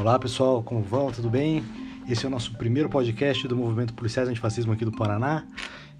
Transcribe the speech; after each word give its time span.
Olá 0.00 0.18
pessoal, 0.18 0.62
como 0.62 0.80
vão? 0.80 1.12
Tudo 1.12 1.28
bem? 1.28 1.62
Esse 2.08 2.24
é 2.24 2.28
o 2.28 2.30
nosso 2.30 2.54
primeiro 2.56 2.88
podcast 2.88 3.46
do 3.46 3.54
Movimento 3.54 3.92
Policiais 3.92 4.26
Antifascismo 4.30 4.72
aqui 4.72 4.82
do 4.82 4.90
Paraná 4.90 5.46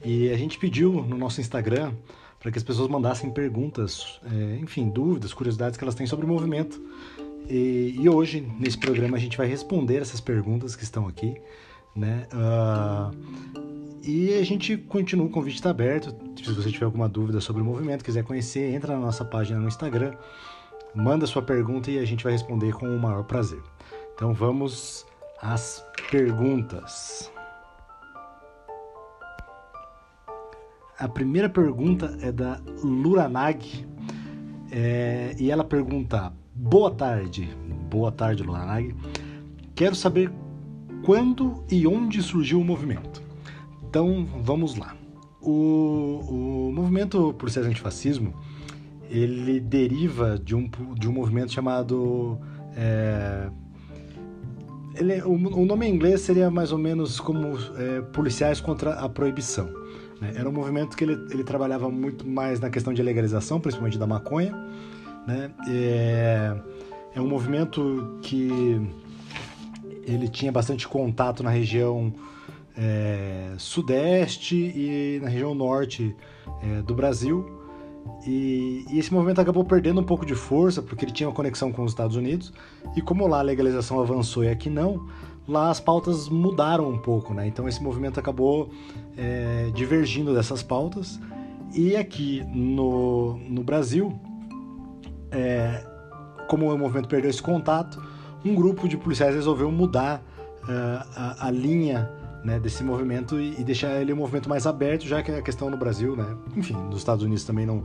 e 0.03 0.31
a 0.31 0.39
gente 0.39 0.59
pediu 0.59 0.91
no 1.03 1.19
nosso 1.19 1.39
Instagram 1.39 1.93
para 2.39 2.51
que 2.51 2.57
as 2.57 2.65
pessoas 2.65 2.89
mandassem 2.89 3.31
perguntas, 3.31 4.19
é, 4.25 4.57
enfim, 4.57 4.89
dúvidas, 4.89 5.35
curiosidades 5.35 5.77
que 5.77 5.85
elas 5.85 5.95
têm 5.95 6.07
sobre 6.07 6.25
o 6.25 6.29
movimento. 6.31 6.83
E, 7.47 7.95
e, 8.01 8.09
hoje, 8.09 8.41
nesse 8.59 8.79
programa, 8.79 9.19
a 9.19 9.21
gente 9.21 9.37
vai 9.37 9.47
responder 9.47 9.97
essas 9.97 10.19
perguntas 10.19 10.75
que 10.75 10.83
estão 10.83 11.07
aqui, 11.07 11.35
né? 11.95 12.27
Uh, 12.33 13.15
e 14.03 14.33
a 14.33 14.43
gente 14.43 14.79
continua, 14.79 15.27
o 15.27 15.31
convite 15.31 15.57
está 15.57 15.69
aberto. 15.69 16.15
Se 16.43 16.51
você 16.51 16.71
tiver 16.71 16.87
alguma 16.87 17.07
dúvida 17.07 17.39
sobre 17.39 17.61
o 17.61 17.65
movimento, 17.67 18.03
quiser 18.03 18.25
conhecer, 18.25 18.73
entra 18.73 18.95
na 18.95 19.01
nossa 19.01 19.27
página 19.27 19.61
no 19.61 19.69
Instagram, 19.69 20.15
manda 20.95 21.27
sua 21.27 21.43
pergunta 21.43 21.91
e 21.91 21.99
a 21.99 22.05
gente 22.05 22.25
vai 22.25 22.33
responder 22.33 22.73
com 22.73 22.87
o 22.87 22.99
maior 22.99 23.25
prazer. 23.25 23.61
Então 24.21 24.35
vamos 24.35 25.07
às 25.41 25.83
perguntas. 26.11 27.33
A 30.99 31.09
primeira 31.09 31.49
pergunta 31.49 32.19
é 32.21 32.31
da 32.31 32.61
Luranag 32.85 33.87
é, 34.71 35.35
e 35.39 35.51
ela 35.51 35.65
pergunta: 35.65 36.35
Boa 36.55 36.91
tarde, 36.91 37.49
boa 37.89 38.13
tarde, 38.13 38.43
Luranag. 38.43 38.95
Quero 39.75 39.95
saber 39.95 40.31
quando 41.03 41.65
e 41.71 41.87
onde 41.87 42.23
surgiu 42.23 42.61
o 42.61 42.65
movimento. 42.65 43.23
Então 43.89 44.29
vamos 44.43 44.77
lá. 44.77 44.95
O, 45.41 46.69
o 46.69 46.73
movimento 46.75 47.33
por 47.39 47.49
ser 47.49 47.61
antifascismo 47.61 48.35
ele 49.09 49.61
deriva 49.61 50.39
de 50.39 50.55
um, 50.55 50.71
de 50.95 51.09
um 51.09 51.13
movimento 51.13 51.53
chamado 51.53 52.39
é, 52.77 53.51
ele, 54.95 55.21
o, 55.23 55.33
o, 55.33 55.65
nome 55.65 55.87
em 55.87 55.95
inglês 55.95 56.21
seria 56.23 56.51
mais 56.51 56.73
ou 56.73 56.79
menos 56.79 57.21
como 57.21 57.57
é, 57.77 58.01
policiais 58.13 58.61
contra 58.61 58.95
a 58.95 59.09
proibição. 59.09 59.67
Né? 60.21 60.35
Era 60.37 60.49
um 60.49 60.53
movimento 60.53 60.97
que 60.97 61.05
ele, 61.05 61.19
ele 61.31 61.45
trabalhava 61.45 61.91
muito 61.91 62.27
mais 62.27 62.61
na 62.61 62.71
questão 62.71 62.93
de 62.93 63.03
legalização, 63.03 63.61
principalmente 63.61 63.99
da 63.99 64.07
maconha. 64.07 64.53
Né? 65.27 65.51
É, 65.69 66.57
é 67.15 67.21
um 67.21 67.29
movimento 67.29 68.19
que 68.23 68.81
ele 70.05 70.29
tinha 70.29 70.51
bastante 70.51 70.89
contato 70.89 71.43
na 71.43 71.51
região 71.51 72.13
é, 72.77 73.53
sudeste 73.59 74.57
e 74.57 75.21
na 75.23 75.29
região 75.29 75.55
norte 75.55 76.15
é, 76.63 76.83
do 76.83 76.95
Brasil. 76.95 77.60
E, 78.27 78.85
e, 78.91 78.99
esse 78.99 79.13
movimento 79.13 79.41
acabou 79.41 79.65
perdendo 79.65 80.01
um 80.01 80.05
pouco 80.05 80.27
de 80.27 80.35
força 80.35 80.83
porque 80.83 81.05
ele 81.05 81.13
tinha 81.13 81.29
uma 81.29 81.35
conexão 81.35 81.73
com 81.73 81.83
os 81.83 81.93
Estados 81.93 82.17
Unidos. 82.17 82.53
E 82.97 83.01
como 83.01 83.27
lá 83.27 83.39
a 83.39 83.43
legalização 83.43 84.01
avançou 84.01 84.45
e 84.45 84.49
aqui 84.49 84.69
não, 84.69 85.09
lá 85.49 85.71
as 85.71 85.81
pautas 85.81 86.29
mudaram 86.29 86.89
um 86.89 86.99
pouco, 86.99 87.33
né? 87.33 87.47
Então 87.47 87.69
esse 87.69 87.83
movimento 87.83 88.21
acabou 88.21 88.71
é, 89.17 89.71
divergindo 89.75 90.35
dessas 90.35 90.63
pautas. 90.63 91.21
E 91.75 91.97
aqui 91.97 92.45
no, 92.53 93.39
no 93.49 93.63
Brasil, 93.63 94.19
é, 95.31 95.87
como 96.49 96.73
o 96.73 96.77
movimento 96.77 97.09
perdeu 97.09 97.31
esse 97.31 97.43
contato, 97.43 98.03
um 98.45 98.55
grupo 98.55 98.89
de 98.89 98.97
policiais 98.97 99.35
resolveu 99.35 99.71
mudar 99.71 100.23
uh, 100.63 101.09
a, 101.15 101.47
a 101.47 101.51
linha 101.51 102.11
né, 102.45 102.59
desse 102.59 102.83
movimento 102.83 103.39
e, 103.39 103.61
e, 103.61 103.65
deixar 103.65 104.01
ele 104.01 104.13
um 104.13 104.17
movimento 104.17 104.49
mais 104.49 104.67
aberto, 104.67 105.07
já 105.07 105.23
que 105.23 105.31
a 105.31 105.43
questão 105.43 105.69
no 105.69 105.77
Brasil, 105.77 106.17
né, 106.17 106.37
enfim, 106.57 106.75
nos 106.75 106.99
Estados 106.99 107.23
Unidos 107.23 107.45
também 107.45 107.67
não 107.67 107.83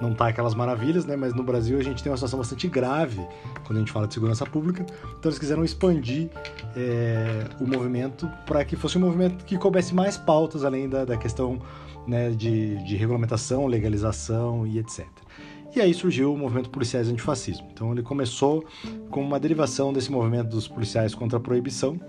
não 0.00 0.14
tá 0.14 0.28
aquelas 0.28 0.54
maravilhas, 0.54 1.06
né, 1.06 1.16
mas 1.16 1.34
no 1.34 1.42
Brasil 1.42 1.78
a 1.78 1.82
gente 1.82 2.02
tem 2.02 2.12
uma 2.12 2.16
situação 2.16 2.38
bastante 2.38 2.68
grave 2.68 3.26
quando 3.64 3.76
a 3.76 3.80
gente 3.80 3.90
fala 3.90 4.06
de 4.06 4.14
segurança 4.14 4.44
pública, 4.44 4.84
então 5.18 5.30
eles 5.30 5.38
quiseram 5.38 5.64
expandir 5.64 6.28
é, 6.76 7.44
o 7.60 7.66
movimento 7.66 8.30
para 8.44 8.64
que 8.64 8.76
fosse 8.76 8.98
um 8.98 9.00
movimento 9.00 9.44
que 9.44 9.56
coubesse 9.56 9.94
mais 9.94 10.16
pautas 10.16 10.64
além 10.64 10.88
da, 10.88 11.04
da 11.04 11.16
questão 11.16 11.60
né, 12.06 12.30
de, 12.30 12.76
de 12.84 12.96
regulamentação, 12.96 13.66
legalização 13.66 14.66
e 14.66 14.78
etc. 14.78 15.06
E 15.74 15.80
aí 15.80 15.92
surgiu 15.92 16.32
o 16.32 16.38
movimento 16.38 16.70
policiais 16.70 17.06
antifascismo. 17.06 17.68
Então 17.70 17.92
ele 17.92 18.02
começou 18.02 18.64
como 19.10 19.26
uma 19.26 19.38
derivação 19.38 19.92
desse 19.92 20.10
movimento 20.10 20.48
dos 20.48 20.66
policiais 20.66 21.14
contra 21.14 21.36
a 21.36 21.40
proibição, 21.40 22.00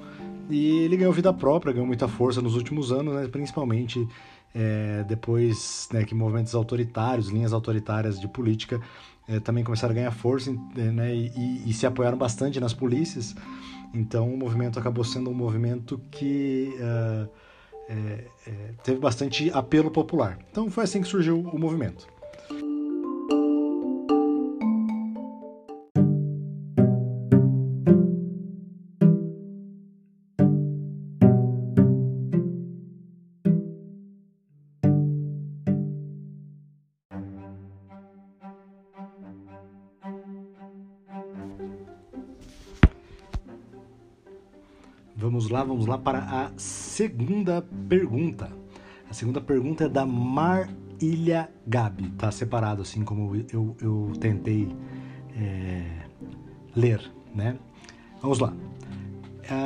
e 0.49 0.79
ele 0.79 0.97
ganhou 0.97 1.13
vida 1.13 1.33
própria, 1.33 1.73
ganhou 1.73 1.87
muita 1.87 2.07
força 2.07 2.41
nos 2.41 2.55
últimos 2.55 2.91
anos, 2.91 3.15
né, 3.15 3.27
principalmente 3.27 4.07
é, 4.53 5.03
depois 5.07 5.87
né, 5.91 6.03
que 6.03 6.15
movimentos 6.15 6.55
autoritários, 6.55 7.29
linhas 7.29 7.53
autoritárias 7.53 8.19
de 8.19 8.27
política 8.27 8.81
é, 9.27 9.39
também 9.39 9.63
começaram 9.63 9.91
a 9.91 9.95
ganhar 9.95 10.11
força 10.11 10.51
né, 10.75 11.13
e, 11.13 11.63
e, 11.65 11.73
se 11.73 11.85
apoiaram 11.85 12.17
bastante 12.17 12.59
nas 12.59 12.73
polícias. 12.73 13.35
Então 13.93 14.33
o 14.33 14.37
movimento 14.37 14.79
acabou 14.79 15.03
sendo 15.03 15.29
um 15.29 15.33
movimento 15.33 15.99
que 16.11 16.73
uh, 16.75 17.29
é, 17.89 18.23
teve 18.83 18.99
bastante 18.99 19.51
apelo 19.51 19.91
popular. 19.91 20.37
Então 20.51 20.69
foi 20.69 20.83
assim 20.83 21.01
que 21.01 21.07
surgiu 21.07 21.39
o 21.39 21.59
movimento. 21.59 22.07
Vamos 45.67 45.85
lá, 45.85 45.97
para 45.97 46.19
a 46.19 46.51
segunda 46.55 47.61
pergunta. 47.89 48.49
A 49.09 49.13
segunda 49.13 49.41
pergunta 49.41 49.83
é 49.83 49.89
da 49.89 50.05
Marília 50.05 51.49
Gabi, 51.67 52.09
tá 52.11 52.31
separado 52.31 52.81
assim 52.81 53.03
como 53.03 53.35
eu, 53.51 53.75
eu 53.81 54.13
tentei 54.17 54.73
é, 55.35 55.83
ler, 56.73 57.01
né? 57.35 57.57
Vamos 58.21 58.39
lá. 58.39 58.53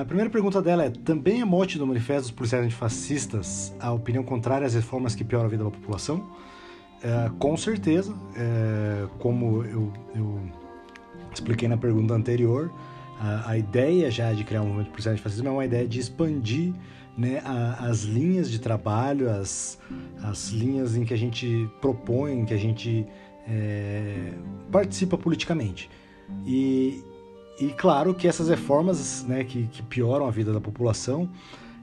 A 0.02 0.04
primeira 0.04 0.32
pergunta 0.32 0.60
dela 0.60 0.86
é: 0.86 0.90
também 0.90 1.40
é 1.40 1.46
mote 1.46 1.78
do 1.78 1.86
manifesto 1.86 2.24
dos 2.24 2.32
policiais 2.32 2.66
antifascistas 2.66 3.72
a 3.80 3.92
opinião 3.92 4.24
contrária 4.24 4.66
às 4.66 4.74
reformas 4.74 5.14
que 5.14 5.24
pioram 5.24 5.46
a 5.46 5.50
vida 5.50 5.64
da 5.64 5.70
população? 5.70 6.32
É, 7.04 7.30
com 7.38 7.56
certeza, 7.56 8.16
é, 8.36 9.08
como 9.20 9.64
eu, 9.66 9.94
eu 10.16 10.40
expliquei 11.32 11.68
na 11.68 11.78
pergunta 11.78 12.16
anterior, 12.16 12.72
a, 13.22 13.52
a 13.52 13.58
ideia 13.58 14.10
já 14.10 14.34
de 14.34 14.44
criar 14.44 14.64
um 14.64 14.66
movimento 14.66 14.90
policial 14.90 15.14
antifascismo 15.14 15.48
é 15.48 15.52
uma 15.52 15.66
ideia 15.66 15.88
de 15.88 16.00
expandir 16.00 16.74
né, 17.16 17.40
a, 17.46 17.86
as 17.88 18.02
linhas 18.02 18.50
de 18.50 18.60
trabalho, 18.60 19.30
as, 19.30 19.78
as 20.24 20.50
linhas 20.50 20.96
em 20.96 21.06
que 21.06 21.14
a 21.14 21.18
gente 21.18 21.70
propõe, 21.80 22.44
que 22.46 22.54
a 22.54 22.58
gente 22.58 23.06
é, 23.48 24.34
participa 24.72 25.18
politicamente. 25.18 25.88
E, 26.46 27.04
e 27.60 27.68
claro 27.78 28.16
que 28.16 28.28
essas 28.28 28.50
reformas 28.50 29.24
né, 29.24 29.44
que, 29.44 29.68
que 29.68 29.84
pioram 29.84 30.26
a 30.26 30.32
vida 30.32 30.52
da 30.52 30.60
população, 30.60 31.30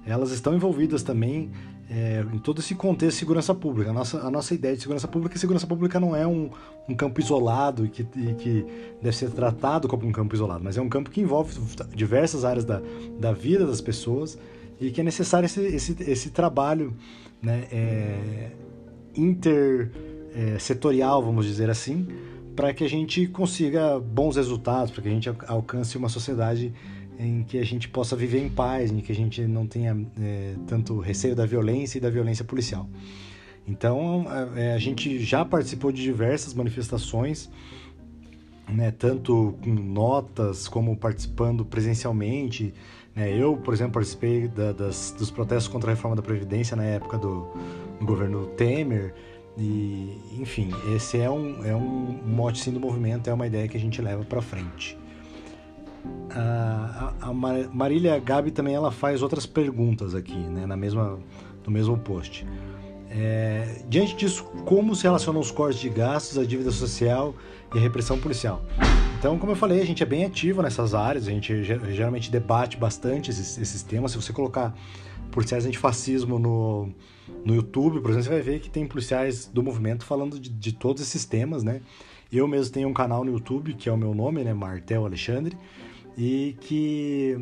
elas 0.04 0.32
estão 0.32 0.54
envolvidas 0.56 1.04
também 1.04 1.53
é, 1.91 2.25
em 2.32 2.38
todo 2.38 2.60
esse 2.60 2.75
contexto 2.75 3.15
de 3.15 3.21
segurança 3.21 3.54
pública. 3.54 3.91
A 3.91 3.93
nossa, 3.93 4.21
a 4.21 4.31
nossa 4.31 4.54
ideia 4.54 4.76
de 4.76 4.82
segurança 4.82 5.09
pública 5.09 5.32
é 5.32 5.34
que 5.34 5.41
segurança 5.41 5.66
pública 5.66 5.99
não 5.99 6.15
é 6.15 6.26
um, 6.26 6.50
um 6.88 6.94
campo 6.94 7.21
isolado 7.21 7.87
e 7.87 7.88
que, 7.88 8.03
e 8.03 8.34
que 8.34 8.66
deve 9.03 9.16
ser 9.16 9.31
tratado 9.31 9.88
como 9.88 10.06
um 10.06 10.12
campo 10.12 10.34
isolado, 10.34 10.62
mas 10.62 10.77
é 10.77 10.82
um 10.82 10.88
campo 10.88 11.10
que 11.10 11.21
envolve 11.21 11.59
diversas 11.94 12.44
áreas 12.44 12.65
da, 12.65 12.81
da 13.19 13.32
vida 13.32 13.66
das 13.66 13.81
pessoas 13.81 14.38
e 14.81 14.91
que 14.91 15.00
é 15.00 15.04
necessário 15.04 15.47
esse, 15.47 15.60
esse, 15.60 15.97
esse 16.03 16.31
trabalho 16.31 16.94
né, 17.43 17.66
é, 17.72 18.50
intersetorial, 19.16 21.22
é, 21.22 21.25
vamos 21.25 21.47
dizer 21.47 21.71
assim, 21.71 22.07
para 22.54 22.74
que 22.74 22.84
a 22.84 22.89
gente 22.89 23.27
consiga 23.28 23.98
bons 23.98 24.36
resultados, 24.36 24.91
para 24.91 25.03
que 25.03 25.09
a 25.09 25.13
gente 25.13 25.30
alcance 25.47 25.97
uma 25.97 26.09
sociedade 26.09 26.72
em 27.18 27.42
que 27.42 27.59
a 27.59 27.65
gente 27.65 27.88
possa 27.88 28.15
viver 28.15 28.41
em 28.41 28.48
paz, 28.48 28.92
em 28.92 29.00
que 29.00 29.10
a 29.10 29.15
gente 29.15 29.42
não 29.42 29.66
tenha 29.66 30.06
é, 30.20 30.54
tanto 30.66 30.98
receio 31.00 31.34
da 31.34 31.44
violência 31.44 31.98
e 31.98 32.00
da 32.00 32.09
violência 32.09 32.44
policial. 32.44 32.88
Então, 33.66 34.26
a, 34.28 34.59
é, 34.59 34.72
a 34.74 34.78
gente 34.78 35.18
já 35.18 35.44
participou 35.44 35.91
de 35.91 36.00
diversas 36.00 36.54
manifestações, 36.54 37.50
né, 38.68 38.91
tanto 38.91 39.59
com 39.62 39.70
notas 39.70 40.68
como 40.68 40.97
participando 40.97 41.65
presencialmente. 41.65 42.72
Né? 43.16 43.36
Eu, 43.36 43.56
por 43.56 43.74
exemplo, 43.74 43.94
participei 43.94 44.47
da, 44.47 44.72
das, 44.72 45.15
dos 45.18 45.30
protestos 45.30 45.66
contra 45.66 45.91
a 45.91 45.94
reforma 45.94 46.15
da 46.15 46.22
Previdência 46.22 46.76
na 46.76 46.84
época 46.84 47.18
do, 47.18 47.48
do 47.98 48.06
governo 48.06 48.47
Temer. 48.48 49.12
E, 49.56 50.16
enfim, 50.38 50.70
esse 50.94 51.18
é 51.18 51.28
um, 51.28 51.65
é 51.65 51.74
um 51.74 52.20
mote 52.24 52.60
sim 52.60 52.70
do 52.70 52.78
movimento, 52.78 53.28
é 53.28 53.34
uma 53.34 53.47
ideia 53.47 53.66
que 53.66 53.76
a 53.76 53.80
gente 53.80 54.00
leva 54.00 54.24
para 54.24 54.41
frente 54.41 54.97
a, 57.21 57.33
Marília 57.72 58.19
Gabi 58.19 58.51
também 58.51 58.75
ela 58.75 58.91
faz 58.91 59.22
outras 59.22 59.47
perguntas 59.47 60.15
aqui, 60.15 60.37
né, 60.37 60.66
na 60.66 60.77
mesma, 60.77 61.19
no 61.65 61.72
mesmo 61.72 61.99
post. 61.99 62.47
É, 63.10 63.83
diante 63.89 64.15
disso, 64.15 64.45
como 64.65 64.95
se 64.95 65.05
relacionam 65.05 65.41
os 65.41 65.51
cortes 65.51 65.81
de 65.81 65.89
gastos, 65.89 66.39
a 66.39 66.45
dívida 66.45 66.71
social 66.71 67.34
e 67.75 67.78
a 67.78 67.81
repressão 67.81 68.19
policial? 68.19 68.63
Então, 69.19 69.39
como 69.39 69.53
eu 69.53 69.57
falei, 69.57 69.81
a 69.81 69.84
gente 69.84 70.03
é 70.03 70.07
bem 70.07 70.25
ativo 70.25 70.63
nessas 70.63 70.95
áreas, 70.95 71.27
a 71.27 71.31
gente 71.31 71.65
geralmente 71.65 72.31
debate 72.31 72.77
bastante 72.77 73.31
esses, 73.31 73.59
esses 73.59 73.83
temas. 73.83 74.13
Se 74.13 74.16
você 74.19 74.33
colocar 74.33 74.75
policiais 75.31 75.66
antifascismo 75.66 76.39
no, 76.39 76.91
no 77.45 77.54
YouTube, 77.54 78.01
por 78.01 78.11
exemplo, 78.11 78.25
você 78.25 78.31
vai 78.31 78.43
ver 78.43 78.61
que 78.61 78.71
tem 78.71 78.87
policiais 78.87 79.47
do 79.47 79.63
movimento 79.63 80.04
falando 80.04 80.39
de, 80.39 80.49
de 80.49 80.72
todos 80.72 81.03
esses 81.03 81.25
temas, 81.25 81.65
né? 81.65 81.81
Eu 82.31 82.47
mesmo 82.47 82.72
tenho 82.72 82.89
um 82.89 82.93
canal 82.93 83.25
no 83.25 83.33
YouTube, 83.33 83.72
que 83.75 83.89
é 83.89 83.93
o 83.93 83.97
meu 83.97 84.15
nome, 84.15 84.45
né? 84.45 84.53
Martel 84.53 85.04
Alexandre, 85.04 85.57
e 86.18 86.56
que 86.60 87.38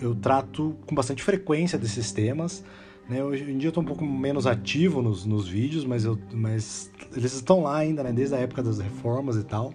eu 0.00 0.12
trato 0.16 0.76
com 0.86 0.94
bastante 0.94 1.22
frequência 1.22 1.78
desses 1.78 2.10
temas. 2.10 2.64
Né? 3.08 3.22
Hoje 3.22 3.44
em 3.44 3.56
dia 3.56 3.68
eu 3.68 3.70
estou 3.70 3.82
um 3.82 3.86
pouco 3.86 4.04
menos 4.04 4.44
ativo 4.44 5.00
nos, 5.00 5.24
nos 5.24 5.46
vídeos, 5.46 5.84
mas, 5.84 6.04
eu, 6.04 6.18
mas 6.32 6.90
eles 7.16 7.32
estão 7.32 7.62
lá 7.62 7.76
ainda, 7.76 8.02
né? 8.02 8.12
desde 8.12 8.34
a 8.34 8.38
época 8.38 8.60
das 8.60 8.80
reformas 8.80 9.36
e 9.36 9.44
tal. 9.44 9.72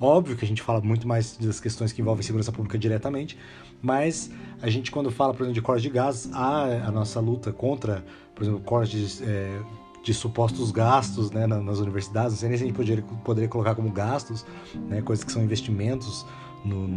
Óbvio 0.00 0.36
que 0.36 0.44
a 0.44 0.48
gente 0.48 0.62
fala 0.62 0.80
muito 0.80 1.06
mais 1.06 1.36
das 1.36 1.60
questões 1.60 1.92
que 1.92 2.02
envolvem 2.02 2.24
segurança 2.24 2.50
pública 2.50 2.76
diretamente, 2.76 3.38
mas 3.80 4.32
a 4.60 4.68
gente, 4.68 4.90
quando 4.90 5.10
fala, 5.10 5.32
por 5.32 5.42
exemplo, 5.42 5.54
de 5.54 5.62
corte 5.62 5.82
de 5.82 5.90
gás, 5.90 6.28
há 6.32 6.86
a 6.86 6.90
nossa 6.90 7.20
luta 7.20 7.52
contra, 7.52 8.04
por 8.34 8.42
exemplo, 8.42 8.60
corte 8.62 8.96
de, 8.96 9.22
é, 9.22 9.60
de 10.02 10.12
supostos 10.12 10.72
gastos 10.72 11.30
né, 11.30 11.46
nas 11.46 11.78
universidades, 11.78 12.32
não 12.32 12.38
sei 12.38 12.48
nem 12.48 12.58
se 12.58 12.64
a 12.64 12.66
gente 12.66 12.76
poderia, 12.76 13.04
poderia 13.22 13.48
colocar 13.48 13.76
como 13.76 13.90
gastos, 13.92 14.44
né, 14.88 15.00
coisas 15.02 15.24
que 15.24 15.30
são 15.30 15.44
investimentos 15.44 16.26
no, 16.64 16.88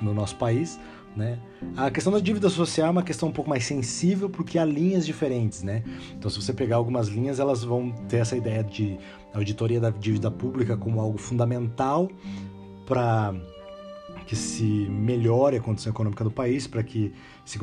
no 0.00 0.14
nosso 0.14 0.36
país, 0.36 0.78
né? 1.16 1.38
A 1.76 1.90
questão 1.90 2.12
da 2.12 2.20
dívida 2.20 2.50
social 2.50 2.88
é 2.88 2.90
uma 2.90 3.02
questão 3.02 3.28
um 3.28 3.32
pouco 3.32 3.48
mais 3.48 3.64
sensível 3.64 4.28
porque 4.28 4.58
há 4.58 4.64
linhas 4.64 5.06
diferentes, 5.06 5.62
né? 5.62 5.82
Então, 6.12 6.30
se 6.30 6.40
você 6.40 6.52
pegar 6.52 6.76
algumas 6.76 7.08
linhas, 7.08 7.40
elas 7.40 7.64
vão 7.64 7.90
ter 8.08 8.18
essa 8.18 8.36
ideia 8.36 8.62
de 8.62 8.98
auditoria 9.34 9.80
da 9.80 9.90
dívida 9.90 10.30
pública 10.30 10.76
como 10.76 11.00
algo 11.00 11.18
fundamental 11.18 12.10
para 12.86 13.34
que 14.26 14.36
se 14.36 14.64
melhore 14.64 15.56
a 15.56 15.60
condição 15.60 15.92
econômica 15.92 16.24
do 16.24 16.30
país, 16.30 16.66
para 16.66 16.82
que 16.82 17.12
se 17.44 17.58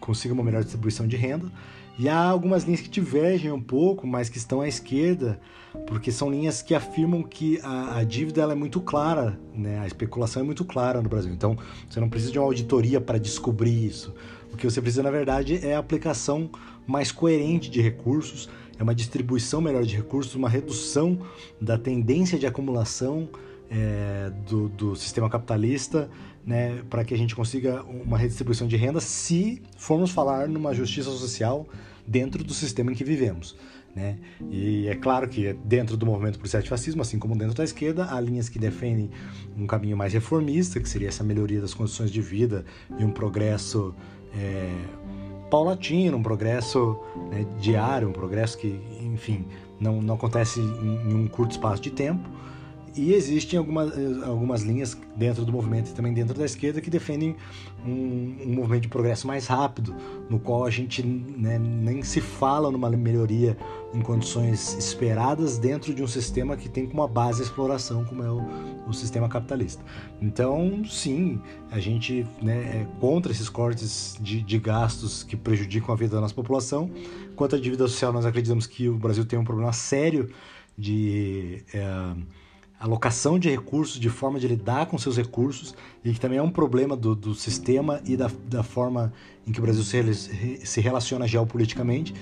consiga 0.00 0.34
uma 0.34 0.42
melhor 0.42 0.62
distribuição 0.62 1.06
de 1.06 1.16
renda. 1.16 1.50
E 1.98 2.08
há 2.08 2.16
algumas 2.16 2.62
linhas 2.62 2.80
que 2.80 2.88
divergem 2.88 3.50
um 3.50 3.60
pouco, 3.60 4.06
mas 4.06 4.28
que 4.28 4.38
estão 4.38 4.60
à 4.60 4.68
esquerda, 4.68 5.40
porque 5.86 6.12
são 6.12 6.30
linhas 6.30 6.62
que 6.62 6.72
afirmam 6.72 7.24
que 7.24 7.58
a, 7.60 7.98
a 7.98 8.04
dívida 8.04 8.42
é 8.42 8.54
muito 8.54 8.80
clara, 8.80 9.38
né? 9.52 9.80
a 9.80 9.86
especulação 9.86 10.42
é 10.42 10.44
muito 10.44 10.64
clara 10.64 11.02
no 11.02 11.08
Brasil. 11.08 11.32
Então, 11.32 11.58
você 11.88 11.98
não 11.98 12.08
precisa 12.08 12.30
de 12.30 12.38
uma 12.38 12.46
auditoria 12.46 13.00
para 13.00 13.18
descobrir 13.18 13.84
isso. 13.84 14.14
O 14.52 14.56
que 14.56 14.64
você 14.64 14.80
precisa, 14.80 15.02
na 15.02 15.10
verdade, 15.10 15.58
é 15.66 15.74
a 15.74 15.78
aplicação 15.80 16.48
mais 16.86 17.10
coerente 17.10 17.68
de 17.68 17.80
recursos, 17.82 18.48
é 18.78 18.82
uma 18.82 18.94
distribuição 18.94 19.60
melhor 19.60 19.84
de 19.84 19.96
recursos, 19.96 20.36
uma 20.36 20.48
redução 20.48 21.18
da 21.60 21.76
tendência 21.76 22.38
de 22.38 22.46
acumulação 22.46 23.28
é, 23.70 24.30
do, 24.48 24.68
do, 24.68 24.96
sistema 24.96 25.28
capitalista, 25.28 26.08
né, 26.48 26.82
para 26.88 27.04
que 27.04 27.12
a 27.12 27.16
gente 27.18 27.36
consiga 27.36 27.82
uma 27.82 28.16
redistribuição 28.16 28.66
de 28.66 28.74
renda, 28.74 29.02
se 29.02 29.60
formos 29.76 30.10
falar 30.10 30.48
numa 30.48 30.72
justiça 30.72 31.10
social 31.10 31.68
dentro 32.06 32.42
do 32.42 32.54
sistema 32.54 32.90
em 32.90 32.94
que 32.94 33.04
vivemos. 33.04 33.54
Né? 33.94 34.16
E 34.50 34.88
é 34.88 34.94
claro 34.94 35.28
que 35.28 35.52
dentro 35.62 35.94
do 35.94 36.06
movimento 36.06 36.38
por 36.38 36.48
fascismo, 36.48 37.02
assim 37.02 37.18
como 37.18 37.36
dentro 37.36 37.54
da 37.54 37.64
esquerda, 37.64 38.08
há 38.10 38.18
linhas 38.18 38.48
que 38.48 38.58
defendem 38.58 39.10
um 39.58 39.66
caminho 39.66 39.94
mais 39.94 40.14
reformista, 40.14 40.80
que 40.80 40.88
seria 40.88 41.08
essa 41.08 41.22
melhoria 41.22 41.60
das 41.60 41.74
condições 41.74 42.10
de 42.10 42.22
vida 42.22 42.64
e 42.98 43.04
um 43.04 43.10
progresso 43.10 43.94
é, 44.34 44.72
paulatino, 45.50 46.16
um 46.16 46.22
progresso 46.22 46.98
né, 47.30 47.44
diário, 47.60 48.08
um 48.08 48.12
progresso 48.12 48.56
que, 48.56 48.80
enfim, 49.02 49.44
não, 49.78 50.00
não 50.00 50.14
acontece 50.14 50.60
em, 50.60 51.10
em 51.10 51.14
um 51.14 51.28
curto 51.28 51.50
espaço 51.50 51.82
de 51.82 51.90
tempo. 51.90 52.26
E 52.98 53.14
existem 53.14 53.56
algumas, 53.56 53.92
algumas 54.24 54.62
linhas 54.62 54.98
dentro 55.14 55.44
do 55.44 55.52
movimento 55.52 55.90
e 55.90 55.94
também 55.94 56.12
dentro 56.12 56.36
da 56.36 56.44
esquerda 56.44 56.80
que 56.80 56.90
defendem 56.90 57.36
um, 57.86 58.36
um 58.44 58.54
movimento 58.54 58.82
de 58.82 58.88
progresso 58.88 59.24
mais 59.24 59.46
rápido, 59.46 59.94
no 60.28 60.40
qual 60.40 60.64
a 60.64 60.70
gente 60.70 61.00
né, 61.06 61.60
nem 61.60 62.02
se 62.02 62.20
fala 62.20 62.72
numa 62.72 62.90
melhoria 62.90 63.56
em 63.94 64.00
condições 64.00 64.74
esperadas 64.74 65.58
dentro 65.58 65.94
de 65.94 66.02
um 66.02 66.08
sistema 66.08 66.56
que 66.56 66.68
tem 66.68 66.88
como 66.88 67.06
base 67.06 67.40
a 67.40 67.44
exploração, 67.44 68.04
como 68.04 68.24
é 68.24 68.30
o, 68.32 68.42
o 68.88 68.92
sistema 68.92 69.28
capitalista. 69.28 69.80
Então, 70.20 70.84
sim, 70.84 71.40
a 71.70 71.78
gente 71.78 72.26
né, 72.42 72.80
é 72.80 72.86
contra 72.98 73.30
esses 73.30 73.48
cortes 73.48 74.18
de, 74.20 74.42
de 74.42 74.58
gastos 74.58 75.22
que 75.22 75.36
prejudicam 75.36 75.94
a 75.94 75.96
vida 75.96 76.16
da 76.16 76.20
nossa 76.20 76.34
população. 76.34 76.90
Quanto 77.36 77.54
à 77.54 77.60
dívida 77.60 77.86
social, 77.86 78.12
nós 78.12 78.26
acreditamos 78.26 78.66
que 78.66 78.88
o 78.88 78.98
Brasil 78.98 79.24
tem 79.24 79.38
um 79.38 79.44
problema 79.44 79.72
sério 79.72 80.28
de. 80.76 81.62
É, 81.72 82.14
alocação 82.78 83.38
de 83.38 83.50
recursos, 83.50 83.98
de 83.98 84.08
forma 84.08 84.38
de 84.38 84.46
lidar 84.46 84.86
com 84.86 84.96
seus 84.96 85.16
recursos, 85.16 85.74
e 86.04 86.12
que 86.12 86.20
também 86.20 86.38
é 86.38 86.42
um 86.42 86.50
problema 86.50 86.96
do, 86.96 87.14
do 87.14 87.34
sistema 87.34 88.00
e 88.04 88.16
da, 88.16 88.30
da 88.48 88.62
forma 88.62 89.12
em 89.46 89.52
que 89.52 89.58
o 89.58 89.62
Brasil 89.62 89.82
se, 89.82 90.60
se 90.64 90.80
relaciona 90.80 91.26
geopoliticamente, 91.26 92.14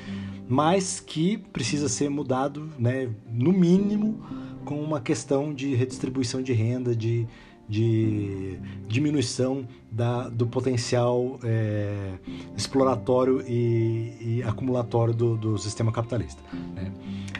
mas 0.48 1.00
que 1.00 1.36
precisa 1.36 1.88
ser 1.88 2.08
mudado, 2.08 2.70
né, 2.78 3.10
no 3.30 3.52
mínimo, 3.52 4.22
com 4.64 4.82
uma 4.82 5.00
questão 5.00 5.52
de 5.52 5.74
redistribuição 5.74 6.42
de 6.42 6.52
renda, 6.52 6.94
de, 6.94 7.26
de 7.68 8.58
diminuição 8.86 9.66
da, 9.90 10.28
do 10.28 10.46
potencial 10.46 11.38
é, 11.42 12.12
exploratório 12.56 13.42
e, 13.46 14.12
e 14.20 14.42
acumulatório 14.44 15.12
do, 15.12 15.36
do, 15.36 15.58
sistema 15.58 15.90
capitalista. 15.90 16.40
Né? 16.74 16.92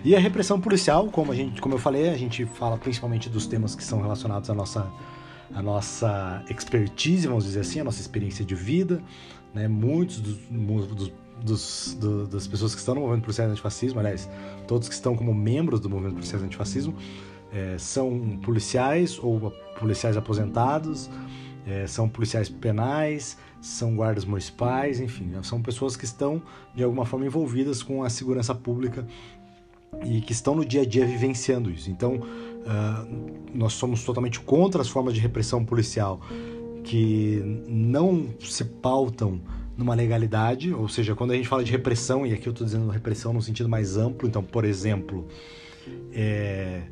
E 0.04 0.16
a 0.16 0.18
repressão 0.18 0.60
policial, 0.60 1.08
como, 1.08 1.32
a 1.32 1.34
gente, 1.34 1.60
como 1.60 1.74
eu 1.74 1.78
falei, 1.78 2.08
a 2.08 2.16
gente 2.16 2.44
fala 2.44 2.76
principalmente 2.76 3.28
dos 3.28 3.46
temas 3.46 3.74
que 3.74 3.84
são 3.84 4.00
relacionados 4.00 4.50
à 4.50 4.54
nossa, 4.54 4.90
à 5.54 5.62
nossa 5.62 6.44
expertise, 6.50 7.28
vamos 7.28 7.44
dizer 7.44 7.60
assim, 7.60 7.80
à 7.80 7.84
nossa 7.84 8.00
experiência 8.00 8.44
de 8.44 8.54
vida. 8.54 9.00
Né? 9.54 9.68
Muitos 9.68 10.20
dos, 10.20 10.38
dos, 10.48 11.12
dos 11.42 11.96
do, 12.00 12.26
das 12.26 12.48
pessoas 12.48 12.74
que 12.74 12.80
estão 12.80 12.96
no 12.96 13.02
movimento 13.02 13.24
policial 13.24 13.48
antifascismo, 13.48 14.00
aliás, 14.00 14.28
todos 14.66 14.88
que 14.88 14.94
estão 14.94 15.14
como 15.14 15.32
membros 15.32 15.78
do 15.78 15.88
movimento 15.88 16.14
policial 16.14 16.42
antifascismo, 16.42 16.94
é, 17.52 17.76
são 17.78 18.38
policiais 18.42 19.18
ou 19.22 19.52
policiais 19.78 20.16
aposentados, 20.16 21.10
é, 21.66 21.86
são 21.86 22.08
policiais 22.08 22.48
penais, 22.48 23.36
são 23.60 23.96
guardas 23.96 24.24
municipais, 24.24 25.00
enfim, 25.00 25.32
são 25.42 25.60
pessoas 25.60 25.96
que 25.96 26.04
estão 26.04 26.42
de 26.74 26.84
alguma 26.84 27.04
forma 27.04 27.26
envolvidas 27.26 27.82
com 27.82 28.04
a 28.04 28.10
segurança 28.10 28.54
pública 28.54 29.06
e 30.04 30.20
que 30.20 30.32
estão 30.32 30.54
no 30.54 30.64
dia 30.64 30.82
a 30.82 30.84
dia 30.86 31.06
vivenciando 31.06 31.70
isso. 31.70 31.90
Então, 31.90 32.16
uh, 32.16 33.32
nós 33.52 33.72
somos 33.72 34.04
totalmente 34.04 34.40
contra 34.40 34.82
as 34.82 34.88
formas 34.88 35.14
de 35.14 35.20
repressão 35.20 35.64
policial 35.64 36.20
que 36.84 37.64
não 37.66 38.28
se 38.40 38.64
pautam 38.64 39.40
numa 39.76 39.94
legalidade, 39.94 40.72
ou 40.72 40.88
seja, 40.88 41.14
quando 41.14 41.32
a 41.32 41.34
gente 41.34 41.48
fala 41.48 41.62
de 41.62 41.70
repressão, 41.70 42.26
e 42.26 42.32
aqui 42.32 42.46
eu 42.46 42.52
estou 42.52 42.64
dizendo 42.64 42.88
repressão 42.88 43.32
no 43.32 43.42
sentido 43.42 43.68
mais 43.68 43.96
amplo, 43.96 44.26
então, 44.28 44.42
por 44.42 44.64
exemplo, 44.64 45.26
é, 46.12 46.82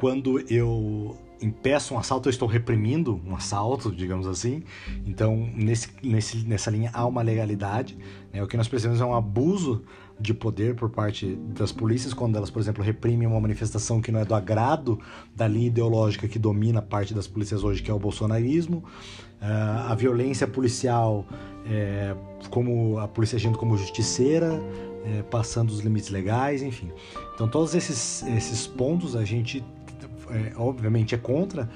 quando 0.00 0.40
eu 0.50 1.14
impeço 1.42 1.94
um 1.94 1.98
assalto, 1.98 2.26
eu 2.26 2.30
estou 2.30 2.48
reprimindo 2.48 3.20
um 3.26 3.36
assalto, 3.36 3.92
digamos 3.92 4.26
assim. 4.26 4.62
Então, 5.04 5.46
nesse, 5.54 5.90
nesse, 6.02 6.38
nessa 6.38 6.70
linha 6.70 6.90
há 6.94 7.04
uma 7.04 7.20
legalidade. 7.20 7.98
Né? 8.32 8.42
O 8.42 8.46
que 8.46 8.56
nós 8.56 8.66
precisamos 8.66 8.98
é 8.98 9.04
um 9.04 9.14
abuso 9.14 9.82
de 10.18 10.32
poder 10.32 10.74
por 10.74 10.88
parte 10.88 11.34
das 11.54 11.70
polícias, 11.70 12.14
quando 12.14 12.36
elas, 12.36 12.50
por 12.50 12.60
exemplo, 12.60 12.82
reprimem 12.82 13.28
uma 13.28 13.38
manifestação 13.38 14.00
que 14.00 14.10
não 14.10 14.20
é 14.20 14.24
do 14.24 14.34
agrado 14.34 14.98
da 15.36 15.46
linha 15.46 15.66
ideológica 15.66 16.26
que 16.26 16.38
domina 16.38 16.80
parte 16.80 17.12
das 17.12 17.26
polícias 17.26 17.62
hoje, 17.62 17.82
que 17.82 17.90
é 17.90 17.94
o 17.94 17.98
bolsonarismo. 17.98 18.78
Uh, 19.42 19.90
a 19.90 19.94
violência 19.94 20.46
policial, 20.46 21.26
é, 21.66 22.14
como 22.48 22.98
a 22.98 23.06
polícia 23.06 23.36
agindo 23.36 23.58
como 23.58 23.76
justiceira, 23.76 24.60
é, 25.04 25.22
passando 25.22 25.70
os 25.70 25.80
limites 25.80 26.10
legais, 26.10 26.62
enfim. 26.62 26.90
Então, 27.34 27.48
todos 27.48 27.74
esses, 27.74 28.22
esses 28.22 28.66
pontos 28.66 29.16
a 29.16 29.24
gente, 29.24 29.64
é, 30.32 30.52
obviamente, 30.56 31.14
é 31.14 31.18
contra, 31.18 31.68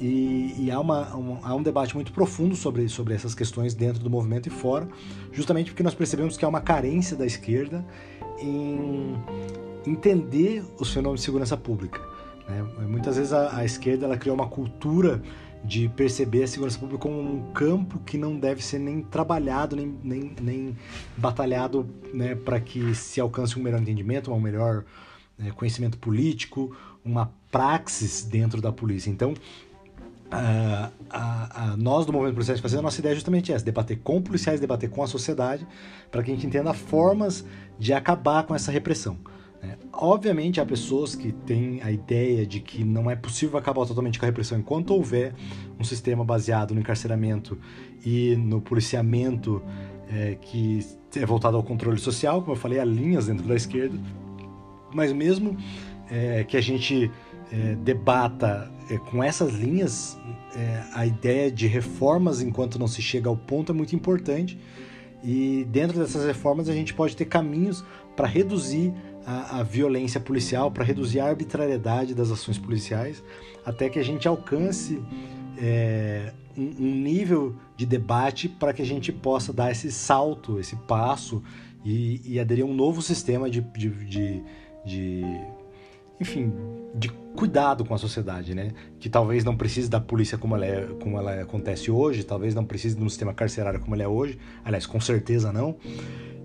e, 0.00 0.54
e 0.56 0.70
há, 0.70 0.78
uma, 0.78 1.16
um, 1.16 1.38
há 1.42 1.54
um 1.54 1.62
debate 1.62 1.94
muito 1.94 2.12
profundo 2.12 2.54
sobre, 2.54 2.88
sobre 2.88 3.14
essas 3.14 3.34
questões 3.34 3.74
dentro 3.74 4.02
do 4.02 4.08
movimento 4.08 4.46
e 4.46 4.50
fora, 4.50 4.88
justamente 5.32 5.70
porque 5.70 5.82
nós 5.82 5.94
percebemos 5.94 6.36
que 6.36 6.44
há 6.44 6.48
uma 6.48 6.60
carência 6.60 7.16
da 7.16 7.26
esquerda 7.26 7.84
em 8.40 9.16
entender 9.84 10.64
os 10.78 10.92
fenômenos 10.92 11.20
de 11.20 11.26
segurança 11.26 11.56
pública. 11.56 12.00
Né? 12.48 12.62
Muitas 12.86 13.16
vezes 13.16 13.32
a, 13.32 13.58
a, 13.58 13.64
esquerda 13.64 14.06
ela 14.06 14.16
criou 14.16 14.36
uma 14.36 14.46
cultura 14.46 15.20
de 15.64 15.88
perceber 15.88 16.44
a 16.44 16.46
segurança 16.46 16.78
pública 16.78 17.02
como 17.02 17.20
um 17.20 17.52
campo 17.52 17.98
que 17.98 18.16
não 18.16 18.38
deve 18.38 18.62
ser 18.62 18.78
nem 18.78 19.02
trabalhado, 19.02 19.74
nem, 19.74 19.98
nem, 20.04 20.32
nem 20.40 20.76
batalhado 21.16 21.88
né, 22.14 22.36
para 22.36 22.60
que 22.60 22.94
se 22.94 23.20
alcance 23.20 23.58
um 23.58 23.62
melhor 23.62 23.80
entendimento, 23.80 24.32
um 24.32 24.40
melhor 24.40 24.84
né, 25.36 25.50
conhecimento 25.50 25.98
político, 25.98 26.76
uma 27.04 27.32
praxis 27.50 28.24
dentro 28.24 28.60
da 28.60 28.72
polícia. 28.72 29.10
Então, 29.10 29.34
a, 30.30 30.90
a, 31.08 31.62
a, 31.64 31.76
nós 31.76 32.04
do 32.04 32.12
Movimento 32.12 32.34
Policiais 32.34 32.60
Fazer, 32.60 32.78
a 32.78 32.82
nossa 32.82 33.00
ideia 33.00 33.12
é 33.12 33.14
justamente 33.14 33.52
essa: 33.52 33.64
debater 33.64 33.98
com 33.98 34.20
policiais, 34.20 34.60
debater 34.60 34.90
com 34.90 35.02
a 35.02 35.06
sociedade, 35.06 35.66
para 36.10 36.22
que 36.22 36.30
a 36.30 36.34
gente 36.34 36.46
entenda 36.46 36.72
formas 36.74 37.44
de 37.78 37.92
acabar 37.92 38.44
com 38.44 38.54
essa 38.54 38.70
repressão. 38.70 39.16
Né? 39.62 39.76
Obviamente, 39.92 40.60
há 40.60 40.66
pessoas 40.66 41.14
que 41.14 41.32
têm 41.32 41.80
a 41.82 41.90
ideia 41.90 42.46
de 42.46 42.60
que 42.60 42.84
não 42.84 43.10
é 43.10 43.16
possível 43.16 43.58
acabar 43.58 43.86
totalmente 43.86 44.18
com 44.18 44.26
a 44.26 44.28
repressão 44.28 44.58
enquanto 44.58 44.90
houver 44.90 45.34
um 45.78 45.84
sistema 45.84 46.24
baseado 46.24 46.74
no 46.74 46.80
encarceramento 46.80 47.58
e 48.04 48.36
no 48.36 48.60
policiamento 48.60 49.62
é, 50.10 50.36
que 50.40 50.86
é 51.16 51.26
voltado 51.26 51.56
ao 51.56 51.62
controle 51.62 51.98
social, 51.98 52.40
como 52.40 52.52
eu 52.52 52.56
falei, 52.56 52.78
há 52.78 52.84
linhas 52.84 53.26
dentro 53.26 53.46
da 53.46 53.56
esquerda. 53.56 53.98
Mas 54.92 55.12
mesmo 55.12 55.56
é, 56.10 56.44
que 56.44 56.56
a 56.56 56.60
gente 56.60 57.10
é, 57.50 57.74
debata 57.76 58.70
é, 58.90 58.98
com 58.98 59.22
essas 59.22 59.54
linhas, 59.54 60.18
é, 60.56 60.82
a 60.94 61.06
ideia 61.06 61.50
de 61.50 61.66
reformas 61.66 62.40
enquanto 62.40 62.78
não 62.78 62.86
se 62.86 63.02
chega 63.02 63.28
ao 63.28 63.36
ponto 63.36 63.72
é 63.72 63.74
muito 63.74 63.94
importante. 63.94 64.58
E 65.22 65.66
dentro 65.70 65.98
dessas 65.98 66.24
reformas 66.24 66.68
a 66.68 66.72
gente 66.72 66.94
pode 66.94 67.16
ter 67.16 67.24
caminhos 67.24 67.84
para 68.16 68.26
reduzir 68.26 68.92
a, 69.26 69.58
a, 69.58 69.62
violência 69.62 70.20
policial, 70.20 70.70
para 70.70 70.84
reduzir 70.84 71.20
a 71.20 71.26
arbitrariedade 71.26 72.14
das 72.14 72.30
ações 72.30 72.56
policiais, 72.56 73.22
até 73.64 73.88
que 73.88 73.98
a 73.98 74.02
gente 74.02 74.26
alcance 74.26 75.02
é, 75.58 76.32
um, 76.56 76.62
um, 76.78 76.94
nível 77.02 77.56
de 77.76 77.84
debate 77.84 78.48
para 78.48 78.72
que 78.72 78.80
a 78.80 78.86
gente 78.86 79.12
possa 79.12 79.52
dar 79.52 79.70
esse 79.70 79.90
salto, 79.92 80.58
esse 80.58 80.76
passo 80.76 81.42
e, 81.84 82.20
e 82.24 82.40
aderir 82.40 82.64
a 82.64 82.66
um 82.66 82.74
novo 82.74 83.02
sistema 83.02 83.50
de, 83.50 83.60
de, 83.60 83.90
de, 83.90 84.42
de 84.86 85.22
enfim, 86.20 86.52
de 86.98 87.08
cuidado 87.08 87.84
com 87.84 87.94
a 87.94 87.98
sociedade, 87.98 88.54
né? 88.54 88.72
Que 88.98 89.08
talvez 89.08 89.44
não 89.44 89.56
precise 89.56 89.88
da 89.88 90.00
polícia 90.00 90.36
como 90.36 90.56
ela, 90.56 90.66
é, 90.66 90.86
como 91.00 91.18
ela 91.18 91.42
acontece 91.42 91.90
hoje, 91.90 92.24
talvez 92.24 92.54
não 92.54 92.64
precise 92.64 92.96
de 92.96 93.02
um 93.02 93.08
sistema 93.08 93.32
carcerário 93.32 93.78
como 93.78 93.94
ele 93.94 94.02
é 94.02 94.08
hoje, 94.08 94.38
aliás, 94.64 94.86
com 94.86 95.00
certeza 95.00 95.52
não. 95.52 95.76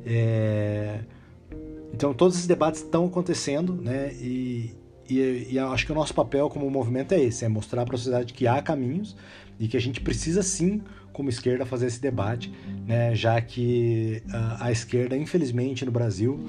É... 0.05 0.99
Então, 1.93 2.13
todos 2.13 2.35
esses 2.35 2.47
debates 2.47 2.81
estão 2.81 3.05
acontecendo, 3.05 3.73
né? 3.73 4.13
E, 4.13 4.75
e, 5.09 5.47
e 5.51 5.59
acho 5.59 5.85
que 5.85 5.91
o 5.91 5.95
nosso 5.95 6.13
papel 6.13 6.49
como 6.49 6.69
movimento 6.69 7.13
é 7.13 7.21
esse, 7.21 7.43
é 7.43 7.47
mostrar 7.47 7.85
para 7.85 7.95
a 7.95 7.97
sociedade 7.97 8.33
que 8.33 8.47
há 8.47 8.61
caminhos 8.61 9.15
e 9.59 9.67
que 9.67 9.77
a 9.77 9.81
gente 9.81 10.01
precisa 10.01 10.43
sim 10.43 10.81
como 11.13 11.29
esquerda 11.29 11.65
fazer 11.65 11.85
esse 11.85 12.01
debate, 12.01 12.51
né, 12.85 13.15
já 13.15 13.39
que 13.39 14.21
a, 14.33 14.65
a, 14.65 14.71
esquerda, 14.71 15.15
infelizmente, 15.15 15.85
no 15.85 15.91
Brasil, 15.91 16.43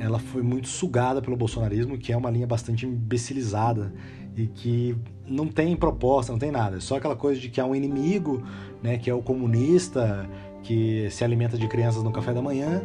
ela 0.00 0.18
foi 0.18 0.42
muito 0.42 0.68
sugada 0.68 1.20
pelo 1.20 1.36
bolsonarismo, 1.36 1.98
que 1.98 2.12
é 2.12 2.16
uma 2.16 2.30
linha 2.30 2.46
bastante 2.46 2.86
imbecilizada 2.86 3.92
e 4.34 4.46
que 4.46 4.96
não 5.26 5.46
tem 5.46 5.76
proposta, 5.76 6.32
não 6.32 6.38
tem 6.38 6.50
nada. 6.50 6.78
É 6.78 6.80
só 6.80 6.96
aquela 6.96 7.16
coisa 7.16 7.40
de 7.40 7.48
que 7.48 7.60
há 7.60 7.66
um 7.66 7.74
inimigo, 7.74 8.42
né, 8.82 8.98
que 8.98 9.08
é 9.08 9.14
o 9.14 9.22
comunista, 9.22 10.28
que 10.62 11.08
se 11.10 11.22
alimenta 11.22 11.56
de 11.56 11.68
crianças 11.68 12.02
no 12.02 12.10
café 12.10 12.32
da 12.32 12.42
manhã 12.42 12.82